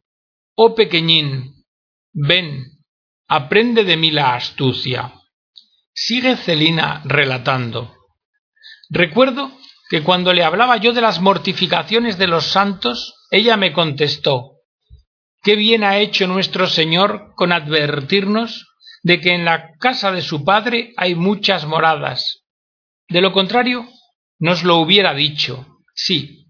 Oh 0.56 0.74
pequeñín, 0.74 1.66
ven, 2.14 2.66
aprende 3.28 3.84
de 3.84 3.98
mí 3.98 4.12
la 4.12 4.36
astucia. 4.36 5.14
Sigue 5.94 6.36
Celina 6.38 7.02
relatando. 7.06 7.97
Recuerdo 8.90 9.52
que 9.90 10.04
cuando 10.04 10.34
le 10.34 10.44
hablaba 10.44 10.78
yo 10.78 10.94
de 10.94 11.02
las 11.02 11.22
mortificaciones 11.22 12.18
de 12.18 12.28
los 12.28 12.46
santos, 12.46 13.16
ella 13.32 13.58
me 13.58 13.74
contestó 13.74 14.58
Qué 15.44 15.56
bien 15.56 15.84
ha 15.84 15.98
hecho 16.00 16.28
nuestro 16.28 16.68
Señor 16.68 17.34
con 17.36 17.54
advertirnos 17.54 18.66
de 19.04 19.22
que 19.22 19.34
en 19.34 19.46
la 19.46 19.78
casa 19.80 20.12
de 20.12 20.22
su 20.22 20.44
Padre 20.44 20.94
hay 20.98 21.16
muchas 21.16 21.66
moradas. 21.66 22.44
De 23.08 23.22
lo 23.22 23.32
contrario, 23.32 23.88
nos 24.40 24.64
lo 24.64 24.78
hubiera 24.78 25.14
dicho. 25.14 25.66
Sí, 25.96 26.48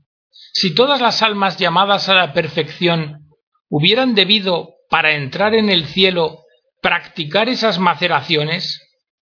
si 0.54 0.74
todas 0.74 1.00
las 1.00 1.22
almas 1.22 1.58
llamadas 1.58 2.10
a 2.10 2.16
la 2.16 2.34
perfección 2.34 3.28
hubieran 3.70 4.16
debido, 4.16 4.74
para 4.90 5.14
entrar 5.14 5.54
en 5.54 5.70
el 5.70 5.86
cielo, 5.86 6.40
practicar 6.82 7.50
esas 7.50 7.78
maceraciones, 7.78 8.82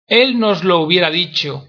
Él 0.08 0.40
nos 0.40 0.64
lo 0.64 0.80
hubiera 0.80 1.10
dicho, 1.10 1.68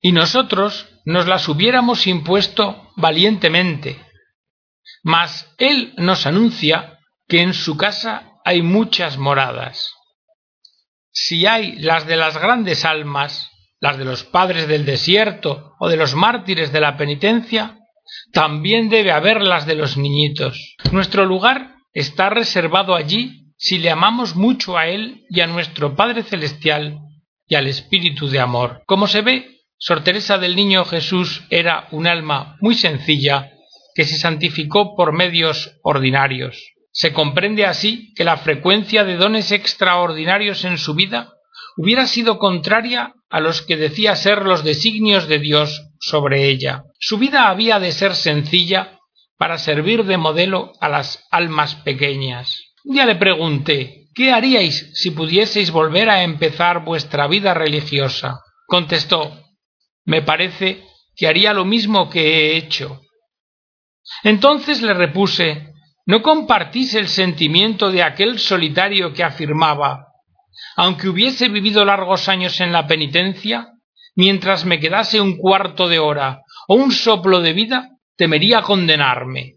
y 0.00 0.12
nosotros 0.12 0.88
nos 1.04 1.26
las 1.26 1.48
hubiéramos 1.48 2.06
impuesto 2.06 2.90
valientemente. 2.96 4.04
Mas 5.02 5.54
Él 5.58 5.94
nos 5.96 6.26
anuncia 6.26 6.98
que 7.28 7.42
en 7.42 7.54
su 7.54 7.76
casa 7.76 8.32
hay 8.44 8.62
muchas 8.62 9.18
moradas. 9.18 9.92
Si 11.12 11.46
hay 11.46 11.76
las 11.78 12.06
de 12.06 12.16
las 12.16 12.38
grandes 12.38 12.84
almas, 12.84 13.50
las 13.80 13.98
de 13.98 14.04
los 14.04 14.24
padres 14.24 14.68
del 14.68 14.84
desierto 14.84 15.74
o 15.78 15.88
de 15.88 15.96
los 15.96 16.14
mártires 16.14 16.72
de 16.72 16.80
la 16.80 16.96
penitencia, 16.96 17.78
también 18.32 18.88
debe 18.88 19.12
haber 19.12 19.42
las 19.42 19.66
de 19.66 19.74
los 19.74 19.96
niñitos. 19.96 20.76
Nuestro 20.92 21.24
lugar 21.24 21.76
está 21.92 22.30
reservado 22.30 22.94
allí 22.94 23.52
si 23.56 23.78
le 23.78 23.90
amamos 23.90 24.36
mucho 24.36 24.76
a 24.76 24.86
Él 24.86 25.24
y 25.30 25.40
a 25.40 25.46
nuestro 25.46 25.96
Padre 25.96 26.22
Celestial 26.22 27.00
y 27.48 27.54
al 27.54 27.66
Espíritu 27.66 28.28
de 28.28 28.40
Amor. 28.40 28.82
Como 28.86 29.06
se 29.06 29.22
ve, 29.22 29.55
Sor 29.78 30.02
Teresa 30.02 30.38
del 30.38 30.56
Niño 30.56 30.84
Jesús 30.84 31.44
era 31.50 31.88
un 31.90 32.06
alma 32.06 32.56
muy 32.60 32.74
sencilla 32.74 33.50
que 33.94 34.04
se 34.04 34.18
santificó 34.18 34.94
por 34.96 35.12
medios 35.12 35.78
ordinarios. 35.82 36.62
Se 36.92 37.12
comprende 37.12 37.66
así 37.66 38.12
que 38.14 38.24
la 38.24 38.38
frecuencia 38.38 39.04
de 39.04 39.16
dones 39.16 39.52
extraordinarios 39.52 40.64
en 40.64 40.78
su 40.78 40.94
vida 40.94 41.32
hubiera 41.76 42.06
sido 42.06 42.38
contraria 42.38 43.14
a 43.28 43.40
los 43.40 43.62
que 43.62 43.76
decía 43.76 44.16
ser 44.16 44.42
los 44.42 44.64
designios 44.64 45.28
de 45.28 45.38
Dios 45.38 45.90
sobre 46.00 46.48
ella. 46.48 46.84
Su 46.98 47.18
vida 47.18 47.48
había 47.48 47.78
de 47.78 47.92
ser 47.92 48.14
sencilla 48.14 48.98
para 49.38 49.58
servir 49.58 50.04
de 50.04 50.16
modelo 50.16 50.72
a 50.80 50.88
las 50.88 51.26
almas 51.30 51.74
pequeñas. 51.76 52.50
Un 52.84 52.94
día 52.94 53.06
le 53.06 53.16
pregunté 53.16 54.06
¿Qué 54.16 54.32
haríais 54.32 54.92
si 54.94 55.10
pudieseis 55.10 55.70
volver 55.70 56.08
a 56.08 56.22
empezar 56.22 56.86
vuestra 56.86 57.26
vida 57.26 57.52
religiosa? 57.52 58.40
Contestó 58.66 59.45
Me 60.06 60.22
parece 60.22 60.84
que 61.14 61.28
haría 61.28 61.52
lo 61.52 61.64
mismo 61.64 62.08
que 62.08 62.20
he 62.20 62.56
hecho, 62.56 63.02
entonces 64.22 64.82
le 64.82 64.94
repuse 64.94 65.72
¿No 66.08 66.22
compartís 66.22 66.94
el 66.94 67.08
sentimiento 67.08 67.90
de 67.90 68.04
aquel 68.04 68.38
solitario 68.38 69.12
que 69.12 69.24
afirmaba 69.24 70.06
aunque 70.76 71.08
hubiese 71.08 71.48
vivido 71.48 71.84
largos 71.84 72.28
años 72.28 72.60
en 72.60 72.70
la 72.72 72.86
penitencia, 72.86 73.72
mientras 74.14 74.64
me 74.64 74.78
quedase 74.78 75.20
un 75.20 75.36
cuarto 75.36 75.88
de 75.88 75.98
hora 75.98 76.42
o 76.68 76.74
un 76.74 76.92
soplo 76.92 77.40
de 77.40 77.52
vida, 77.52 77.90
temería 78.16 78.62
condenarme? 78.62 79.54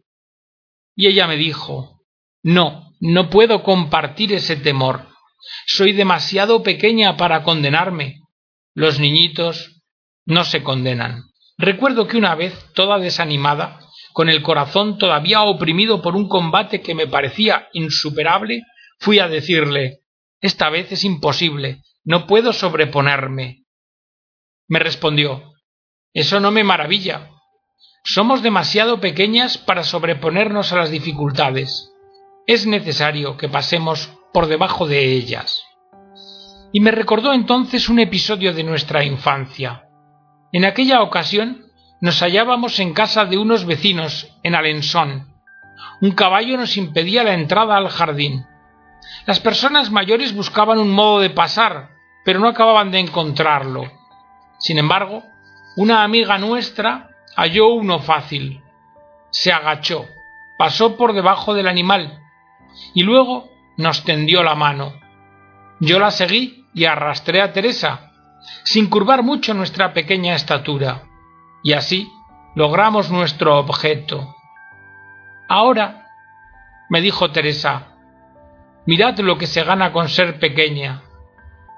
y 0.95 1.07
ella 1.07 1.27
me 1.27 1.37
dijo 1.37 2.01
No, 2.43 2.93
no 2.99 3.29
puedo 3.29 3.63
compartir 3.63 4.33
ese 4.33 4.55
temor. 4.57 5.07
Soy 5.65 5.93
demasiado 5.93 6.63
pequeña 6.63 7.15
para 7.15 7.43
condenarme. 7.43 8.21
Los 8.73 8.99
niñitos 8.99 9.78
no 10.29 10.45
se 10.45 10.63
condenan. 10.63 11.23
Recuerdo 11.57 12.07
que 12.07 12.17
una 12.17 12.35
vez, 12.35 12.53
toda 12.73 12.99
desanimada, 12.99 13.81
con 14.13 14.29
el 14.29 14.41
corazón 14.41 14.97
todavía 14.97 15.41
oprimido 15.41 16.01
por 16.01 16.15
un 16.15 16.29
combate 16.29 16.81
que 16.81 16.95
me 16.95 17.07
parecía 17.07 17.67
insuperable, 17.73 18.63
fui 18.99 19.19
a 19.19 19.27
decirle 19.27 20.01
Esta 20.39 20.69
vez 20.69 20.91
es 20.91 21.03
imposible, 21.03 21.81
no 22.05 22.27
puedo 22.27 22.53
sobreponerme. 22.53 23.63
Me 24.67 24.79
respondió 24.79 25.55
Eso 26.13 26.39
no 26.39 26.51
me 26.51 26.63
maravilla. 26.63 27.31
Somos 28.03 28.43
demasiado 28.43 29.01
pequeñas 29.01 29.57
para 29.57 29.83
sobreponernos 29.83 30.71
a 30.71 30.77
las 30.77 30.91
dificultades. 30.91 31.91
Es 32.45 32.67
necesario 32.67 33.35
que 33.35 33.49
pasemos 33.49 34.11
por 34.31 34.45
debajo 34.45 34.87
de 34.87 35.11
ellas. 35.11 35.63
Y 36.71 36.81
me 36.81 36.91
recordó 36.91 37.33
entonces 37.33 37.89
un 37.89 37.99
episodio 37.99 38.53
de 38.53 38.63
nuestra 38.63 39.03
infancia. 39.03 39.88
En 40.51 40.65
aquella 40.65 41.01
ocasión 41.01 41.65
nos 42.01 42.21
hallábamos 42.21 42.79
en 42.79 42.93
casa 42.93 43.25
de 43.25 43.37
unos 43.37 43.65
vecinos 43.65 44.35
en 44.43 44.55
Alençon. 44.55 45.27
Un 46.01 46.11
caballo 46.11 46.57
nos 46.57 46.77
impedía 46.77 47.23
la 47.23 47.33
entrada 47.33 47.77
al 47.77 47.89
jardín. 47.89 48.45
Las 49.25 49.39
personas 49.39 49.91
mayores 49.91 50.33
buscaban 50.33 50.79
un 50.79 50.91
modo 50.91 51.19
de 51.19 51.29
pasar, 51.29 51.89
pero 52.23 52.39
no 52.39 52.47
acababan 52.47 52.89
de 52.91 52.99
encontrarlo. 52.99 53.91
Sin 54.59 54.77
embargo, 54.77 55.23
una 55.75 56.03
amiga 56.03 56.37
nuestra 56.37 57.09
halló 57.35 57.67
uno 57.67 57.99
fácil. 57.99 58.61
Se 59.29 59.51
agachó, 59.51 60.05
pasó 60.57 60.97
por 60.97 61.13
debajo 61.13 61.53
del 61.53 61.67
animal 61.67 62.19
y 62.93 63.03
luego 63.03 63.49
nos 63.77 64.03
tendió 64.03 64.41
la 64.41 64.55
mano. 64.55 64.93
Yo 65.79 65.99
la 65.99 66.11
seguí 66.11 66.65
y 66.73 66.85
arrastré 66.85 67.41
a 67.41 67.53
Teresa, 67.53 68.08
sin 68.63 68.89
curvar 68.89 69.23
mucho 69.23 69.53
nuestra 69.53 69.93
pequeña 69.93 70.35
estatura, 70.35 71.03
y 71.63 71.73
así 71.73 72.11
logramos 72.55 73.09
nuestro 73.11 73.57
objeto. 73.57 74.35
Ahora, 75.47 76.07
me 76.89 77.01
dijo 77.01 77.31
Teresa, 77.31 77.95
mirad 78.85 79.17
lo 79.19 79.37
que 79.37 79.47
se 79.47 79.63
gana 79.63 79.91
con 79.91 80.09
ser 80.09 80.39
pequeña, 80.39 81.03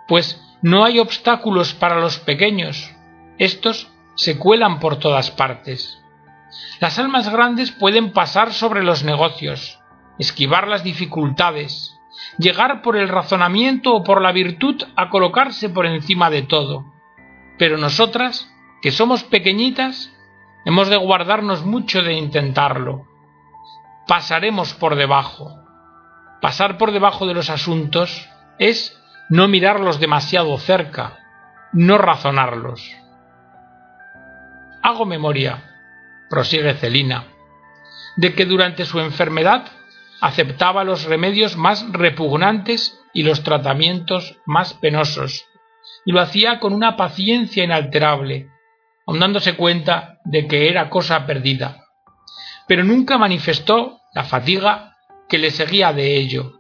pues 0.08 0.42
no 0.62 0.84
hay 0.84 1.00
obstáculos 1.00 1.74
para 1.74 2.00
los 2.00 2.20
pequeños, 2.20 2.96
estos 3.38 3.90
se 4.16 4.38
cuelan 4.38 4.80
por 4.80 4.98
todas 4.98 5.32
partes. 5.32 5.98
Las 6.80 7.00
almas 7.00 7.30
grandes 7.30 7.72
pueden 7.72 8.12
pasar 8.12 8.54
sobre 8.54 8.84
los 8.84 9.04
negocios, 9.04 9.80
esquivar 10.20 10.68
las 10.68 10.84
dificultades, 10.84 11.98
llegar 12.38 12.82
por 12.82 12.98
el 12.98 13.10
razonamiento 13.10 13.94
o 13.94 14.04
por 14.04 14.22
la 14.22 14.32
virtud 14.32 14.84
a 14.96 15.10
colocarse 15.10 15.70
por 15.70 15.86
encima 15.86 16.30
de 16.30 16.44
todo. 16.44 16.86
Pero 17.58 17.78
nosotras, 17.78 18.52
que 18.82 18.92
somos 18.92 19.24
pequeñitas, 19.24 20.12
hemos 20.66 20.90
de 20.90 20.98
guardarnos 20.98 21.66
mucho 21.66 22.02
de 22.02 22.14
intentarlo. 22.14 23.08
Pasaremos 24.08 24.74
por 24.74 24.96
debajo. 24.96 25.60
Pasar 26.42 26.78
por 26.78 26.92
debajo 26.92 27.28
de 27.28 27.34
los 27.34 27.50
asuntos 27.50 28.28
es 28.58 28.98
no 29.30 29.48
mirarlos 29.48 30.00
demasiado 30.00 30.58
cerca, 30.58 31.20
no 31.72 31.98
razonarlos. 31.98 32.96
Hago 34.82 35.06
memoria, 35.06 35.64
prosigue 36.30 36.74
Celina, 36.74 37.26
de 38.16 38.34
que 38.34 38.46
durante 38.46 38.86
su 38.86 39.00
enfermedad 39.00 39.68
aceptaba 40.22 40.84
los 40.84 41.04
remedios 41.06 41.58
más 41.58 41.86
repugnantes 41.92 42.98
y 43.14 43.24
los 43.24 43.44
tratamientos 43.44 44.38
más 44.46 44.76
penosos, 44.76 45.46
y 46.06 46.12
lo 46.12 46.22
hacía 46.22 46.60
con 46.60 46.74
una 46.74 46.96
paciencia 46.96 47.64
inalterable, 47.64 48.48
aun 49.08 49.20
dándose 49.20 49.56
cuenta 49.56 50.20
de 50.24 50.48
que 50.48 50.70
era 50.70 50.90
cosa 50.90 51.26
perdida. 51.26 51.84
Pero 52.68 52.84
nunca 52.84 53.18
manifestó 53.18 54.00
la 54.14 54.24
fatiga 54.24 54.96
que 55.28 55.40
le 55.40 55.50
seguía 55.50 55.92
de 55.92 56.18
ello. 56.18 56.54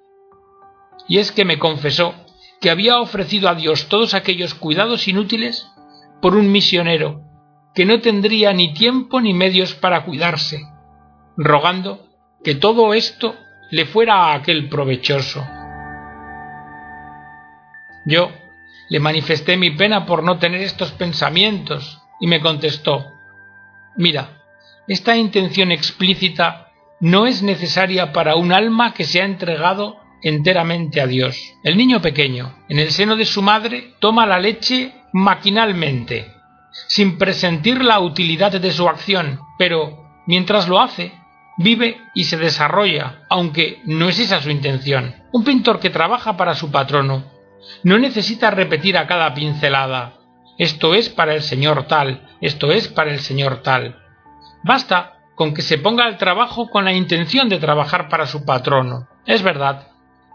Y 1.08 1.20
es 1.20 1.32
que 1.32 1.46
me 1.46 1.60
confesó 1.60 2.16
que 2.60 2.72
había 2.72 3.00
ofrecido 3.00 3.48
a 3.48 3.56
Dios 3.56 3.88
todos 3.88 4.14
aquellos 4.14 4.54
cuidados 4.56 5.08
inútiles 5.08 5.68
por 6.22 6.36
un 6.36 6.52
misionero 6.52 7.22
que 7.74 7.86
no 7.86 8.02
tendría 8.02 8.54
ni 8.54 8.74
tiempo 8.74 9.22
ni 9.22 9.34
medios 9.34 9.74
para 9.74 10.04
cuidarse, 10.04 10.62
rogando 11.38 12.08
que 12.44 12.56
todo 12.56 12.94
esto 12.94 13.36
le 13.72 13.86
fuera 13.86 14.26
a 14.26 14.36
aquel 14.36 14.70
provechoso. 14.70 15.46
Yo 18.06 18.32
le 18.90 19.00
manifesté 19.00 19.58
mi 19.58 19.72
pena 19.72 20.06
por 20.06 20.24
no 20.24 20.38
tener 20.38 20.62
estos 20.62 20.92
pensamientos 20.92 22.02
y 22.20 22.28
me 22.28 22.42
contestó 22.42 23.14
Mira, 23.96 24.42
esta 24.88 25.16
intención 25.16 25.72
explícita 25.72 26.72
no 27.00 27.26
es 27.26 27.42
necesaria 27.42 28.12
para 28.12 28.36
un 28.36 28.54
alma 28.54 28.94
que 28.94 29.04
se 29.04 29.22
ha 29.22 29.26
entregado 29.26 29.98
enteramente 30.22 31.02
a 31.02 31.08
Dios. 31.08 31.38
El 31.64 31.78
niño 31.78 32.02
pequeño, 32.02 32.64
en 32.70 32.80
el 32.80 32.92
seno 32.92 33.16
de 33.16 33.26
su 33.26 33.42
madre, 33.42 33.96
toma 34.00 34.26
la 34.26 34.40
leche 34.40 34.94
maquinalmente, 35.12 36.32
sin 36.88 37.18
presentir 37.18 37.84
la 37.84 38.00
utilidad 38.00 38.52
de 38.52 38.72
su 38.72 38.88
acción, 38.88 39.40
pero 39.58 40.24
mientras 40.26 40.68
lo 40.68 40.80
hace, 40.80 41.12
vive 41.62 42.02
y 42.14 42.26
se 42.26 42.38
desarrolla, 42.38 43.24
aunque 43.30 43.82
no 43.86 44.10
es 44.10 44.20
esa 44.20 44.42
su 44.42 44.50
intención. 44.50 45.16
Un 45.32 45.44
pintor 45.44 45.80
que 45.80 45.90
trabaja 45.90 46.38
para 46.38 46.56
su 46.56 46.72
patrono 46.72 47.26
no 47.84 47.98
necesita 48.00 48.52
repetir 48.52 48.98
a 48.98 49.08
cada 49.08 49.34
pincelada 49.34 50.22
esto 50.62 50.94
es 50.94 51.10
para 51.10 51.34
el 51.34 51.42
señor 51.42 51.88
tal, 51.88 52.22
esto 52.40 52.72
es 52.72 52.88
para 52.88 53.12
el 53.12 53.20
señor 53.20 53.64
tal. 53.64 53.98
Basta 54.64 55.18
con 55.34 55.56
que 55.56 55.64
se 55.64 55.80
ponga 55.80 56.06
al 56.06 56.20
trabajo 56.20 56.70
con 56.70 56.86
la 56.86 56.94
intención 56.94 57.50
de 57.50 57.58
trabajar 57.58 58.10
para 58.10 58.28
su 58.28 58.46
patrono. 58.46 59.08
Es 59.26 59.42
verdad 59.42 59.88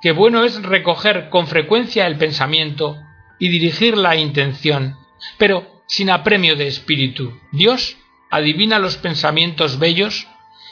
que 0.02 0.10
bueno 0.10 0.42
es 0.42 0.60
recoger 0.62 1.28
con 1.28 1.46
frecuencia 1.46 2.08
el 2.08 2.16
pensamiento 2.16 2.96
y 3.38 3.50
dirigir 3.50 3.96
la 3.96 4.16
intención, 4.16 4.96
pero 5.38 5.82
sin 5.86 6.10
apremio 6.10 6.56
de 6.56 6.66
espíritu. 6.66 7.32
Dios 7.52 7.96
adivina 8.28 8.80
los 8.80 8.96
pensamientos 8.96 9.78
bellos 9.78 10.26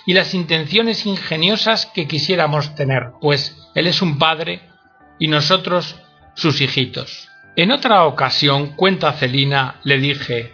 y 0.06 0.14
las 0.14 0.34
intenciones 0.34 1.06
ingeniosas 1.06 1.86
que 1.86 2.06
quisiéramos 2.06 2.74
tener, 2.74 3.12
pues 3.20 3.56
Él 3.74 3.86
es 3.86 4.02
un 4.02 4.18
padre 4.18 4.60
y 5.18 5.28
nosotros 5.28 5.96
sus 6.34 6.60
hijitos. 6.60 7.28
En 7.56 7.70
otra 7.70 8.04
ocasión, 8.04 8.74
cuenta 8.74 9.12
Celina, 9.12 9.80
le 9.84 9.98
dije 9.98 10.52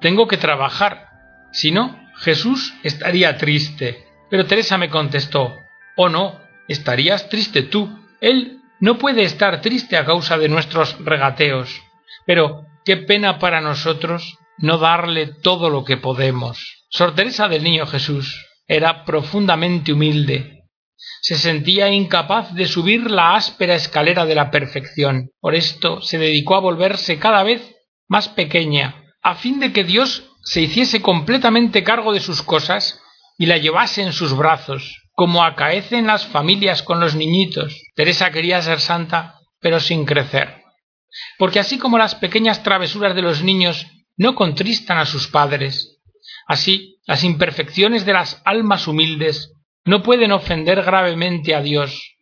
Tengo 0.00 0.28
que 0.28 0.36
trabajar, 0.36 1.08
si 1.52 1.70
no, 1.70 1.98
Jesús 2.16 2.74
estaría 2.82 3.36
triste. 3.36 4.04
Pero 4.30 4.46
Teresa 4.46 4.78
me 4.78 4.90
contestó 4.90 5.54
Oh 5.96 6.08
no, 6.08 6.40
estarías 6.68 7.28
triste 7.28 7.62
tú. 7.62 7.90
Él 8.20 8.60
no 8.80 8.98
puede 8.98 9.24
estar 9.24 9.60
triste 9.60 9.96
a 9.96 10.04
causa 10.04 10.38
de 10.38 10.48
nuestros 10.48 10.96
regateos. 11.04 11.82
Pero 12.24 12.66
qué 12.84 12.96
pena 12.96 13.38
para 13.38 13.60
nosotros 13.60 14.38
no 14.58 14.78
darle 14.78 15.26
todo 15.26 15.70
lo 15.70 15.84
que 15.84 15.96
podemos. 15.96 16.84
Sor 16.88 17.14
Teresa 17.14 17.48
del 17.48 17.64
Niño 17.64 17.86
Jesús 17.86 18.47
era 18.68 19.04
profundamente 19.04 19.92
humilde. 19.92 20.64
Se 21.22 21.36
sentía 21.36 21.88
incapaz 21.88 22.54
de 22.54 22.66
subir 22.66 23.10
la 23.10 23.34
áspera 23.34 23.74
escalera 23.74 24.26
de 24.26 24.34
la 24.34 24.50
perfección. 24.50 25.30
Por 25.40 25.54
esto 25.54 26.02
se 26.02 26.18
dedicó 26.18 26.54
a 26.54 26.60
volverse 26.60 27.18
cada 27.18 27.42
vez 27.42 27.62
más 28.06 28.28
pequeña, 28.28 29.02
a 29.22 29.34
fin 29.34 29.58
de 29.58 29.72
que 29.72 29.84
Dios 29.84 30.30
se 30.44 30.60
hiciese 30.60 31.02
completamente 31.02 31.82
cargo 31.82 32.12
de 32.12 32.20
sus 32.20 32.42
cosas 32.42 33.00
y 33.38 33.46
la 33.46 33.56
llevase 33.56 34.02
en 34.02 34.12
sus 34.12 34.36
brazos, 34.36 35.02
como 35.12 35.44
acaecen 35.44 36.06
las 36.06 36.26
familias 36.26 36.82
con 36.82 37.00
los 37.00 37.14
niñitos. 37.14 37.82
Teresa 37.94 38.30
quería 38.30 38.60
ser 38.62 38.80
santa, 38.80 39.40
pero 39.60 39.80
sin 39.80 40.04
crecer. 40.04 40.62
Porque 41.38 41.58
así 41.58 41.78
como 41.78 41.98
las 41.98 42.14
pequeñas 42.14 42.62
travesuras 42.62 43.14
de 43.14 43.22
los 43.22 43.42
niños 43.42 43.86
no 44.16 44.34
contristan 44.34 44.98
a 44.98 45.06
sus 45.06 45.28
padres, 45.28 45.98
Así, 46.48 46.97
las 47.08 47.24
imperfecciones 47.24 48.04
de 48.04 48.12
las 48.12 48.42
almas 48.44 48.86
humildes 48.86 49.54
no 49.86 50.02
pueden 50.02 50.30
ofender 50.30 50.82
gravemente 50.82 51.54
a 51.54 51.62
Dios, 51.62 52.16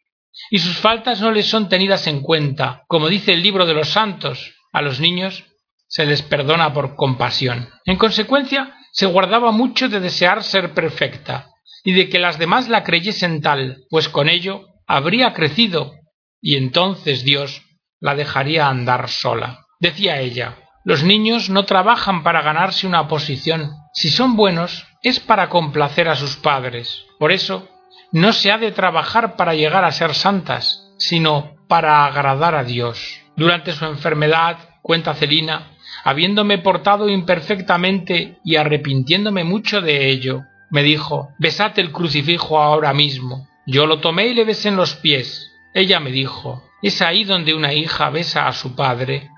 y 0.48 0.60
sus 0.60 0.78
faltas 0.78 1.20
no 1.20 1.32
les 1.32 1.46
son 1.46 1.68
tenidas 1.68 2.06
en 2.06 2.20
cuenta. 2.20 2.84
Como 2.86 3.08
dice 3.08 3.32
el 3.32 3.42
libro 3.42 3.66
de 3.66 3.74
los 3.74 3.88
santos, 3.88 4.54
a 4.72 4.82
los 4.82 5.00
niños 5.00 5.44
se 5.88 6.06
les 6.06 6.22
perdona 6.22 6.72
por 6.72 6.94
compasión. 6.94 7.68
En 7.84 7.96
consecuencia, 7.96 8.76
se 8.92 9.06
guardaba 9.06 9.50
mucho 9.50 9.88
de 9.88 9.98
desear 9.98 10.44
ser 10.44 10.72
perfecta, 10.72 11.50
y 11.82 11.92
de 11.92 12.08
que 12.08 12.20
las 12.20 12.38
demás 12.38 12.68
la 12.68 12.84
creyesen 12.84 13.40
tal, 13.40 13.78
pues 13.90 14.08
con 14.08 14.28
ello 14.28 14.66
habría 14.86 15.32
crecido, 15.32 15.94
y 16.40 16.54
entonces 16.54 17.24
Dios 17.24 17.62
la 17.98 18.14
dejaría 18.14 18.68
andar 18.68 19.08
sola. 19.08 19.66
Decía 19.80 20.20
ella, 20.20 20.58
los 20.84 21.02
niños 21.02 21.50
no 21.50 21.64
trabajan 21.64 22.22
para 22.22 22.42
ganarse 22.42 22.86
una 22.86 23.08
posición. 23.08 23.72
Si 23.96 24.10
son 24.10 24.36
buenos, 24.36 24.86
es 25.02 25.20
para 25.20 25.48
complacer 25.48 26.10
a 26.10 26.16
sus 26.16 26.36
padres. 26.36 27.06
Por 27.18 27.32
eso, 27.32 27.66
no 28.12 28.34
se 28.34 28.52
ha 28.52 28.58
de 28.58 28.70
trabajar 28.70 29.36
para 29.36 29.54
llegar 29.54 29.86
a 29.86 29.90
ser 29.90 30.14
santas, 30.14 30.92
sino 30.98 31.54
para 31.66 32.04
agradar 32.04 32.54
a 32.54 32.62
Dios. 32.62 33.22
Durante 33.36 33.72
su 33.72 33.86
enfermedad, 33.86 34.58
cuenta 34.82 35.14
Celina, 35.14 35.70
habiéndome 36.04 36.58
portado 36.58 37.08
imperfectamente 37.08 38.36
y 38.44 38.56
arrepintiéndome 38.56 39.44
mucho 39.44 39.80
de 39.80 40.10
ello, 40.10 40.42
me 40.68 40.82
dijo 40.82 41.30
Besate 41.38 41.80
el 41.80 41.90
crucifijo 41.90 42.60
ahora 42.60 42.92
mismo. 42.92 43.48
Yo 43.66 43.86
lo 43.86 44.00
tomé 44.00 44.26
y 44.26 44.34
le 44.34 44.44
besé 44.44 44.68
en 44.68 44.76
los 44.76 44.94
pies. 44.96 45.52
Ella 45.72 46.00
me 46.00 46.12
dijo 46.12 46.62
¿Es 46.82 47.00
ahí 47.00 47.24
donde 47.24 47.54
una 47.54 47.72
hija 47.72 48.10
besa 48.10 48.46
a 48.46 48.52
su 48.52 48.76
padre? 48.76 49.30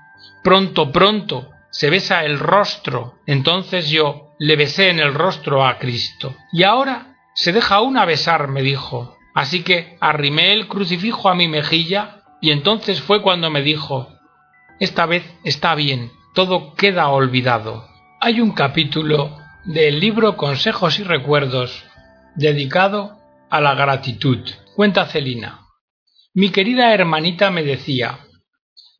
Pronto, 0.43 0.91
pronto, 0.91 1.49
se 1.69 1.89
besa 1.89 2.25
el 2.25 2.39
rostro. 2.39 3.15
Entonces 3.25 3.89
yo 3.89 4.28
le 4.39 4.55
besé 4.55 4.89
en 4.89 4.99
el 4.99 5.13
rostro 5.13 5.65
a 5.65 5.77
Cristo. 5.77 6.35
Y 6.51 6.63
ahora 6.63 7.17
se 7.35 7.51
deja 7.51 7.81
una 7.81 8.05
besar, 8.05 8.47
me 8.47 8.61
dijo. 8.61 9.17
Así 9.35 9.63
que 9.63 9.97
arrimé 9.99 10.53
el 10.53 10.67
crucifijo 10.67 11.29
a 11.29 11.35
mi 11.35 11.47
mejilla 11.47 12.23
y 12.41 12.51
entonces 12.51 13.01
fue 13.01 13.21
cuando 13.21 13.49
me 13.51 13.61
dijo 13.61 14.09
Esta 14.79 15.05
vez 15.05 15.23
está 15.43 15.75
bien, 15.75 16.11
todo 16.33 16.73
queda 16.73 17.09
olvidado. 17.09 17.87
Hay 18.21 18.41
un 18.41 18.51
capítulo 18.51 19.37
del 19.65 19.99
libro 19.99 20.35
Consejos 20.35 20.99
y 20.99 21.03
Recuerdos 21.03 21.85
dedicado 22.35 23.17
a 23.49 23.61
la 23.61 23.75
gratitud. 23.75 24.39
Cuenta 24.75 25.05
Celina. 25.05 25.61
Mi 26.33 26.49
querida 26.49 26.93
hermanita 26.93 27.51
me 27.51 27.63
decía 27.63 28.19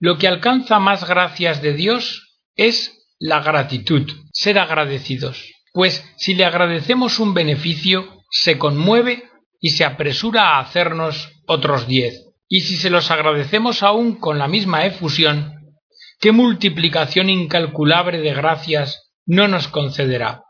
lo 0.02 0.18
que 0.18 0.30
alcanza 0.30 0.80
más 0.80 1.08
gracias 1.08 1.62
de 1.62 1.74
Dios 1.74 2.40
es 2.56 2.99
la 3.20 3.42
gratitud, 3.42 4.10
ser 4.32 4.58
agradecidos, 4.58 5.46
pues 5.74 6.04
si 6.18 6.34
le 6.34 6.46
agradecemos 6.46 7.20
un 7.20 7.34
beneficio, 7.34 8.24
se 8.32 8.58
conmueve 8.58 9.24
y 9.60 9.72
se 9.72 9.84
apresura 9.86 10.56
a 10.56 10.60
hacernos 10.60 11.30
otros 11.46 11.88
diez. 11.88 12.26
Y 12.48 12.62
si 12.62 12.78
se 12.78 12.90
los 12.90 13.12
agradecemos 13.12 13.84
aún 13.84 14.16
con 14.16 14.40
la 14.40 14.48
misma 14.48 14.86
efusión, 14.86 15.54
qué 16.20 16.32
multiplicación 16.32 17.30
incalculable 17.30 18.20
de 18.20 18.34
gracias 18.34 19.12
no 19.26 19.48
nos 19.48 19.68
concederá. 19.68 20.44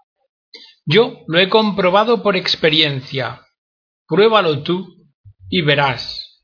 Yo 0.86 1.20
lo 1.28 1.40
he 1.40 1.50
comprobado 1.50 2.24
por 2.24 2.38
experiencia. 2.38 3.42
Pruébalo 4.08 4.64
tú 4.64 4.88
y 5.50 5.62
verás. 5.62 6.42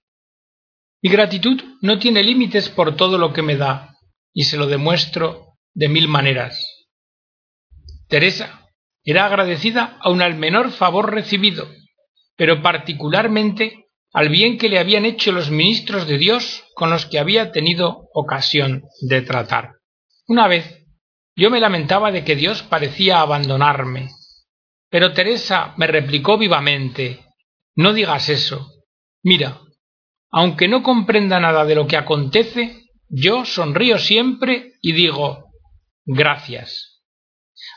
Mi 1.02 1.10
gratitud 1.10 1.62
no 1.82 2.00
tiene 2.00 2.24
límites 2.24 2.70
por 2.70 2.96
todo 2.96 3.18
lo 3.18 3.32
que 3.32 3.44
me 3.44 3.56
da, 3.56 3.96
y 4.34 4.44
se 4.44 4.58
lo 4.58 4.68
demuestro 4.68 5.45
de 5.76 5.90
mil 5.90 6.08
maneras. 6.08 6.60
Teresa 8.08 8.62
era 9.04 9.28
agradecida 9.28 9.98
aun 10.02 10.22
al 10.22 10.36
menor 10.36 10.72
favor 10.72 11.14
recibido, 11.14 11.68
pero 12.36 12.62
particularmente 12.64 13.86
al 14.14 14.30
bien 14.30 14.58
que 14.58 14.70
le 14.70 14.80
habían 14.80 15.06
hecho 15.06 15.32
los 15.32 15.52
ministros 15.52 16.08
de 16.08 16.18
Dios 16.18 16.64
con 16.74 16.90
los 16.90 17.06
que 17.06 17.20
había 17.20 17.52
tenido 17.52 18.08
ocasión 18.14 18.86
de 19.02 19.22
tratar. 19.22 19.74
Una 20.28 20.48
vez 20.48 20.86
yo 21.36 21.52
me 21.52 21.60
lamentaba 21.60 22.12
de 22.12 22.24
que 22.24 22.36
Dios 22.36 22.64
parecía 22.64 23.20
abandonarme, 23.20 24.10
pero 24.90 25.12
Teresa 25.12 25.74
me 25.78 25.88
replicó 25.88 26.38
vivamente 26.38 27.20
No 27.76 27.92
digas 27.92 28.30
eso. 28.30 28.72
Mira, 29.22 29.60
aunque 30.32 30.70
no 30.70 30.82
comprenda 30.82 31.40
nada 31.40 31.66
de 31.66 31.76
lo 31.76 31.88
que 31.88 31.98
acontece, 31.98 32.86
yo 33.10 33.44
sonrío 33.44 34.00
siempre 34.00 34.74
y 34.82 34.94
digo 34.94 35.45
Gracias. 36.06 37.02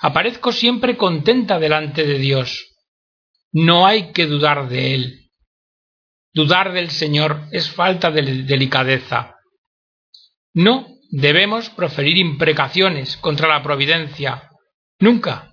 Aparezco 0.00 0.52
siempre 0.52 0.96
contenta 0.96 1.58
delante 1.58 2.04
de 2.04 2.18
Dios. 2.18 2.76
No 3.52 3.86
hay 3.86 4.12
que 4.12 4.26
dudar 4.26 4.68
de 4.68 4.94
Él. 4.94 5.30
Dudar 6.34 6.72
del 6.72 6.90
Señor 6.90 7.48
es 7.52 7.70
falta 7.70 8.10
de 8.10 8.22
delicadeza. 8.44 9.36
No 10.52 10.86
debemos 11.10 11.70
proferir 11.70 12.18
imprecaciones 12.18 13.16
contra 13.16 13.48
la 13.48 13.62
providencia, 13.62 14.50
nunca, 15.00 15.52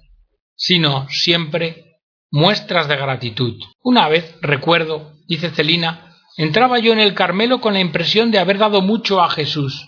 sino 0.56 1.08
siempre 1.10 2.02
muestras 2.30 2.88
de 2.88 2.98
gratitud. 2.98 3.62
Una 3.82 4.10
vez, 4.10 4.36
recuerdo, 4.42 5.14
dice 5.28 5.52
Celina, 5.52 6.18
entraba 6.38 6.80
yo 6.80 6.92
en 6.92 7.00
el 7.00 7.14
Carmelo 7.14 7.62
con 7.62 7.74
la 7.74 7.80
impresión 7.80 8.32
de 8.32 8.40
haber 8.40 8.58
dado 8.58 8.82
mucho 8.82 9.22
a 9.22 9.30
Jesús, 9.30 9.88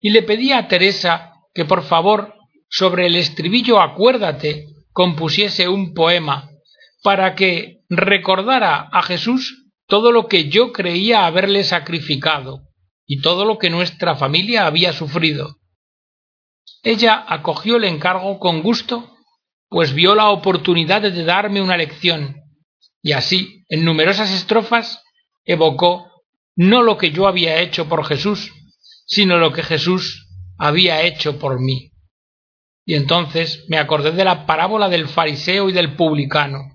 y 0.00 0.10
le 0.10 0.22
pedí 0.22 0.52
a 0.52 0.68
Teresa 0.68 1.31
que 1.54 1.64
por 1.64 1.82
favor 1.84 2.34
sobre 2.68 3.06
el 3.06 3.16
estribillo 3.16 3.80
acuérdate 3.80 4.66
compusiese 4.92 5.68
un 5.68 5.94
poema 5.94 6.50
para 7.02 7.34
que 7.34 7.80
recordara 7.88 8.88
a 8.92 9.02
Jesús 9.02 9.70
todo 9.86 10.12
lo 10.12 10.28
que 10.28 10.48
yo 10.48 10.72
creía 10.72 11.26
haberle 11.26 11.64
sacrificado 11.64 12.62
y 13.06 13.20
todo 13.20 13.44
lo 13.44 13.58
que 13.58 13.70
nuestra 13.70 14.14
familia 14.16 14.66
había 14.66 14.92
sufrido. 14.92 15.56
Ella 16.82 17.24
acogió 17.28 17.76
el 17.76 17.84
encargo 17.84 18.38
con 18.38 18.62
gusto, 18.62 19.14
pues 19.68 19.92
vio 19.94 20.14
la 20.14 20.30
oportunidad 20.30 21.02
de 21.02 21.24
darme 21.24 21.60
una 21.60 21.76
lección, 21.76 22.36
y 23.02 23.12
así, 23.12 23.64
en 23.68 23.84
numerosas 23.84 24.30
estrofas, 24.30 25.02
evocó 25.44 26.10
no 26.54 26.82
lo 26.82 26.98
que 26.98 27.10
yo 27.10 27.26
había 27.26 27.60
hecho 27.60 27.88
por 27.88 28.04
Jesús, 28.04 28.52
sino 29.06 29.38
lo 29.38 29.52
que 29.52 29.62
Jesús 29.62 30.21
había 30.58 31.02
hecho 31.02 31.38
por 31.38 31.60
mí. 31.60 31.90
Y 32.84 32.94
entonces 32.94 33.64
me 33.68 33.78
acordé 33.78 34.12
de 34.12 34.24
la 34.24 34.46
parábola 34.46 34.88
del 34.88 35.08
fariseo 35.08 35.68
y 35.68 35.72
del 35.72 35.94
publicano, 35.94 36.72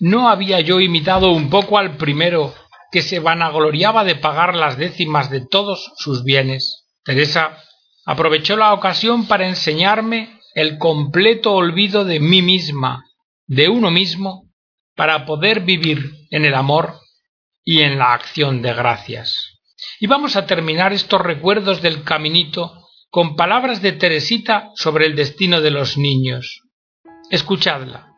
¿No 0.00 0.28
había 0.28 0.60
yo 0.60 0.80
imitado 0.80 1.30
un 1.30 1.50
poco 1.50 1.78
al 1.78 1.96
primero 1.96 2.52
que 2.90 3.00
se 3.00 3.20
vanagloriaba 3.20 4.02
de 4.02 4.16
pagar 4.16 4.56
las 4.56 4.76
décimas 4.76 5.30
de 5.30 5.46
todos 5.46 5.92
sus 5.96 6.24
bienes? 6.24 6.84
Teresa 7.04 7.58
aprovechó 8.04 8.56
la 8.56 8.72
ocasión 8.74 9.28
para 9.28 9.46
enseñarme 9.46 10.40
el 10.54 10.78
completo 10.78 11.52
olvido 11.52 12.04
de 12.04 12.18
mí 12.18 12.42
misma, 12.42 13.04
de 13.46 13.68
uno 13.68 13.92
mismo, 13.92 14.50
para 14.96 15.26
poder 15.26 15.60
vivir 15.60 16.12
en 16.30 16.44
el 16.44 16.54
amor 16.54 16.94
y 17.64 17.82
en 17.82 17.98
la 17.98 18.14
acción 18.14 18.62
de 18.62 18.74
gracias. 18.74 19.53
Y 20.00 20.06
vamos 20.06 20.36
a 20.36 20.46
terminar 20.46 20.92
estos 20.92 21.20
recuerdos 21.20 21.82
del 21.82 22.04
caminito 22.04 22.72
con 23.10 23.36
palabras 23.36 23.80
de 23.82 23.92
Teresita 23.92 24.70
sobre 24.74 25.06
el 25.06 25.16
destino 25.16 25.60
de 25.60 25.70
los 25.70 25.96
niños. 25.96 26.62
Escuchadla. 27.30 28.12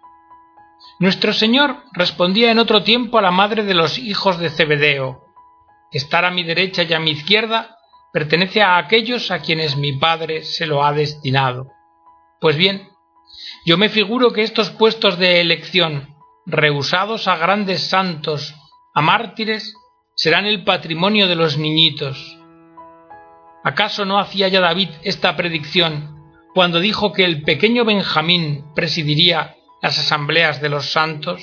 Nuestro 0.98 1.32
Señor 1.32 1.82
respondía 1.92 2.50
en 2.50 2.58
otro 2.58 2.82
tiempo 2.82 3.18
a 3.18 3.22
la 3.22 3.30
madre 3.30 3.64
de 3.64 3.74
los 3.74 3.98
hijos 3.98 4.38
de 4.38 4.50
Zebedeo 4.50 5.26
Estar 5.92 6.24
a 6.24 6.30
mi 6.30 6.42
derecha 6.42 6.82
y 6.82 6.92
a 6.92 7.00
mi 7.00 7.12
izquierda 7.12 7.78
pertenece 8.12 8.60
a 8.60 8.76
aquellos 8.76 9.30
a 9.30 9.38
quienes 9.38 9.76
mi 9.76 9.92
Padre 9.92 10.42
se 10.42 10.66
lo 10.66 10.84
ha 10.84 10.92
destinado. 10.92 11.68
Pues 12.40 12.56
bien, 12.56 12.88
yo 13.64 13.78
me 13.78 13.88
figuro 13.88 14.32
que 14.32 14.42
estos 14.42 14.70
puestos 14.70 15.18
de 15.18 15.40
elección, 15.40 16.16
rehusados 16.44 17.28
a 17.28 17.36
grandes 17.36 17.88
santos, 17.88 18.54
a 18.94 19.00
mártires, 19.00 19.74
serán 20.16 20.46
el 20.46 20.64
patrimonio 20.64 21.28
de 21.28 21.36
los 21.36 21.58
niñitos. 21.58 22.38
¿Acaso 23.62 24.04
no 24.04 24.18
hacía 24.18 24.48
ya 24.48 24.60
David 24.60 24.88
esta 25.02 25.36
predicción 25.36 26.16
cuando 26.54 26.80
dijo 26.80 27.12
que 27.12 27.24
el 27.24 27.42
pequeño 27.42 27.84
Benjamín 27.84 28.64
presidiría 28.74 29.56
las 29.82 29.98
asambleas 29.98 30.62
de 30.62 30.70
los 30.70 30.90
santos? 30.90 31.42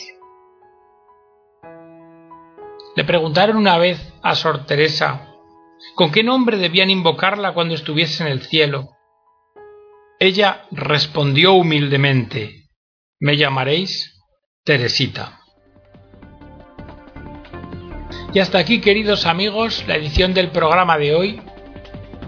Le 2.96 3.04
preguntaron 3.04 3.58
una 3.58 3.78
vez 3.78 4.14
a 4.24 4.36
Sor 4.36 4.66
Teresa 4.66 5.30
con 5.96 6.12
qué 6.12 6.24
nombre 6.24 6.58
debían 6.58 6.90
invocarla 6.90 7.54
cuando 7.54 7.76
estuviese 7.76 8.24
en 8.24 8.30
el 8.30 8.42
cielo. 8.42 8.90
Ella 10.20 10.66
respondió 10.72 11.54
humildemente 11.54 12.70
Me 13.20 13.38
llamaréis 13.38 14.20
Teresita. 14.64 15.43
Y 18.34 18.40
hasta 18.40 18.58
aquí, 18.58 18.82
queridos 18.82 19.28
amigos, 19.28 19.84
la 19.88 19.96
edición 19.96 20.34
del 20.34 20.50
programa 20.50 20.98
de 20.98 21.14
hoy, 21.14 21.42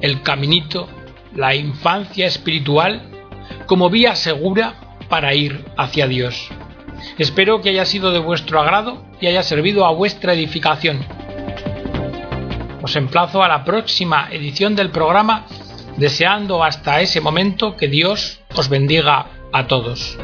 El 0.01 0.21
Caminito, 0.21 0.87
la 1.35 1.55
infancia 1.55 2.27
espiritual, 2.27 3.09
como 3.65 3.89
vía 3.89 4.15
segura 4.15 4.75
para 5.09 5.33
ir 5.33 5.65
hacia 5.77 6.07
Dios. 6.07 6.49
Espero 7.17 7.61
que 7.61 7.69
haya 7.69 7.85
sido 7.85 8.11
de 8.11 8.19
vuestro 8.19 8.61
agrado 8.61 9.03
y 9.19 9.25
haya 9.25 9.41
servido 9.41 9.83
a 9.83 9.93
vuestra 9.93 10.33
edificación. 10.33 11.03
Os 12.83 12.95
emplazo 12.95 13.41
a 13.41 13.47
la 13.47 13.63
próxima 13.65 14.29
edición 14.31 14.75
del 14.75 14.91
programa, 14.91 15.47
deseando 15.97 16.63
hasta 16.63 17.01
ese 17.01 17.19
momento 17.19 17.75
que 17.75 17.87
Dios 17.87 18.41
os 18.55 18.69
bendiga 18.69 19.25
a 19.51 19.65
todos. 19.65 20.19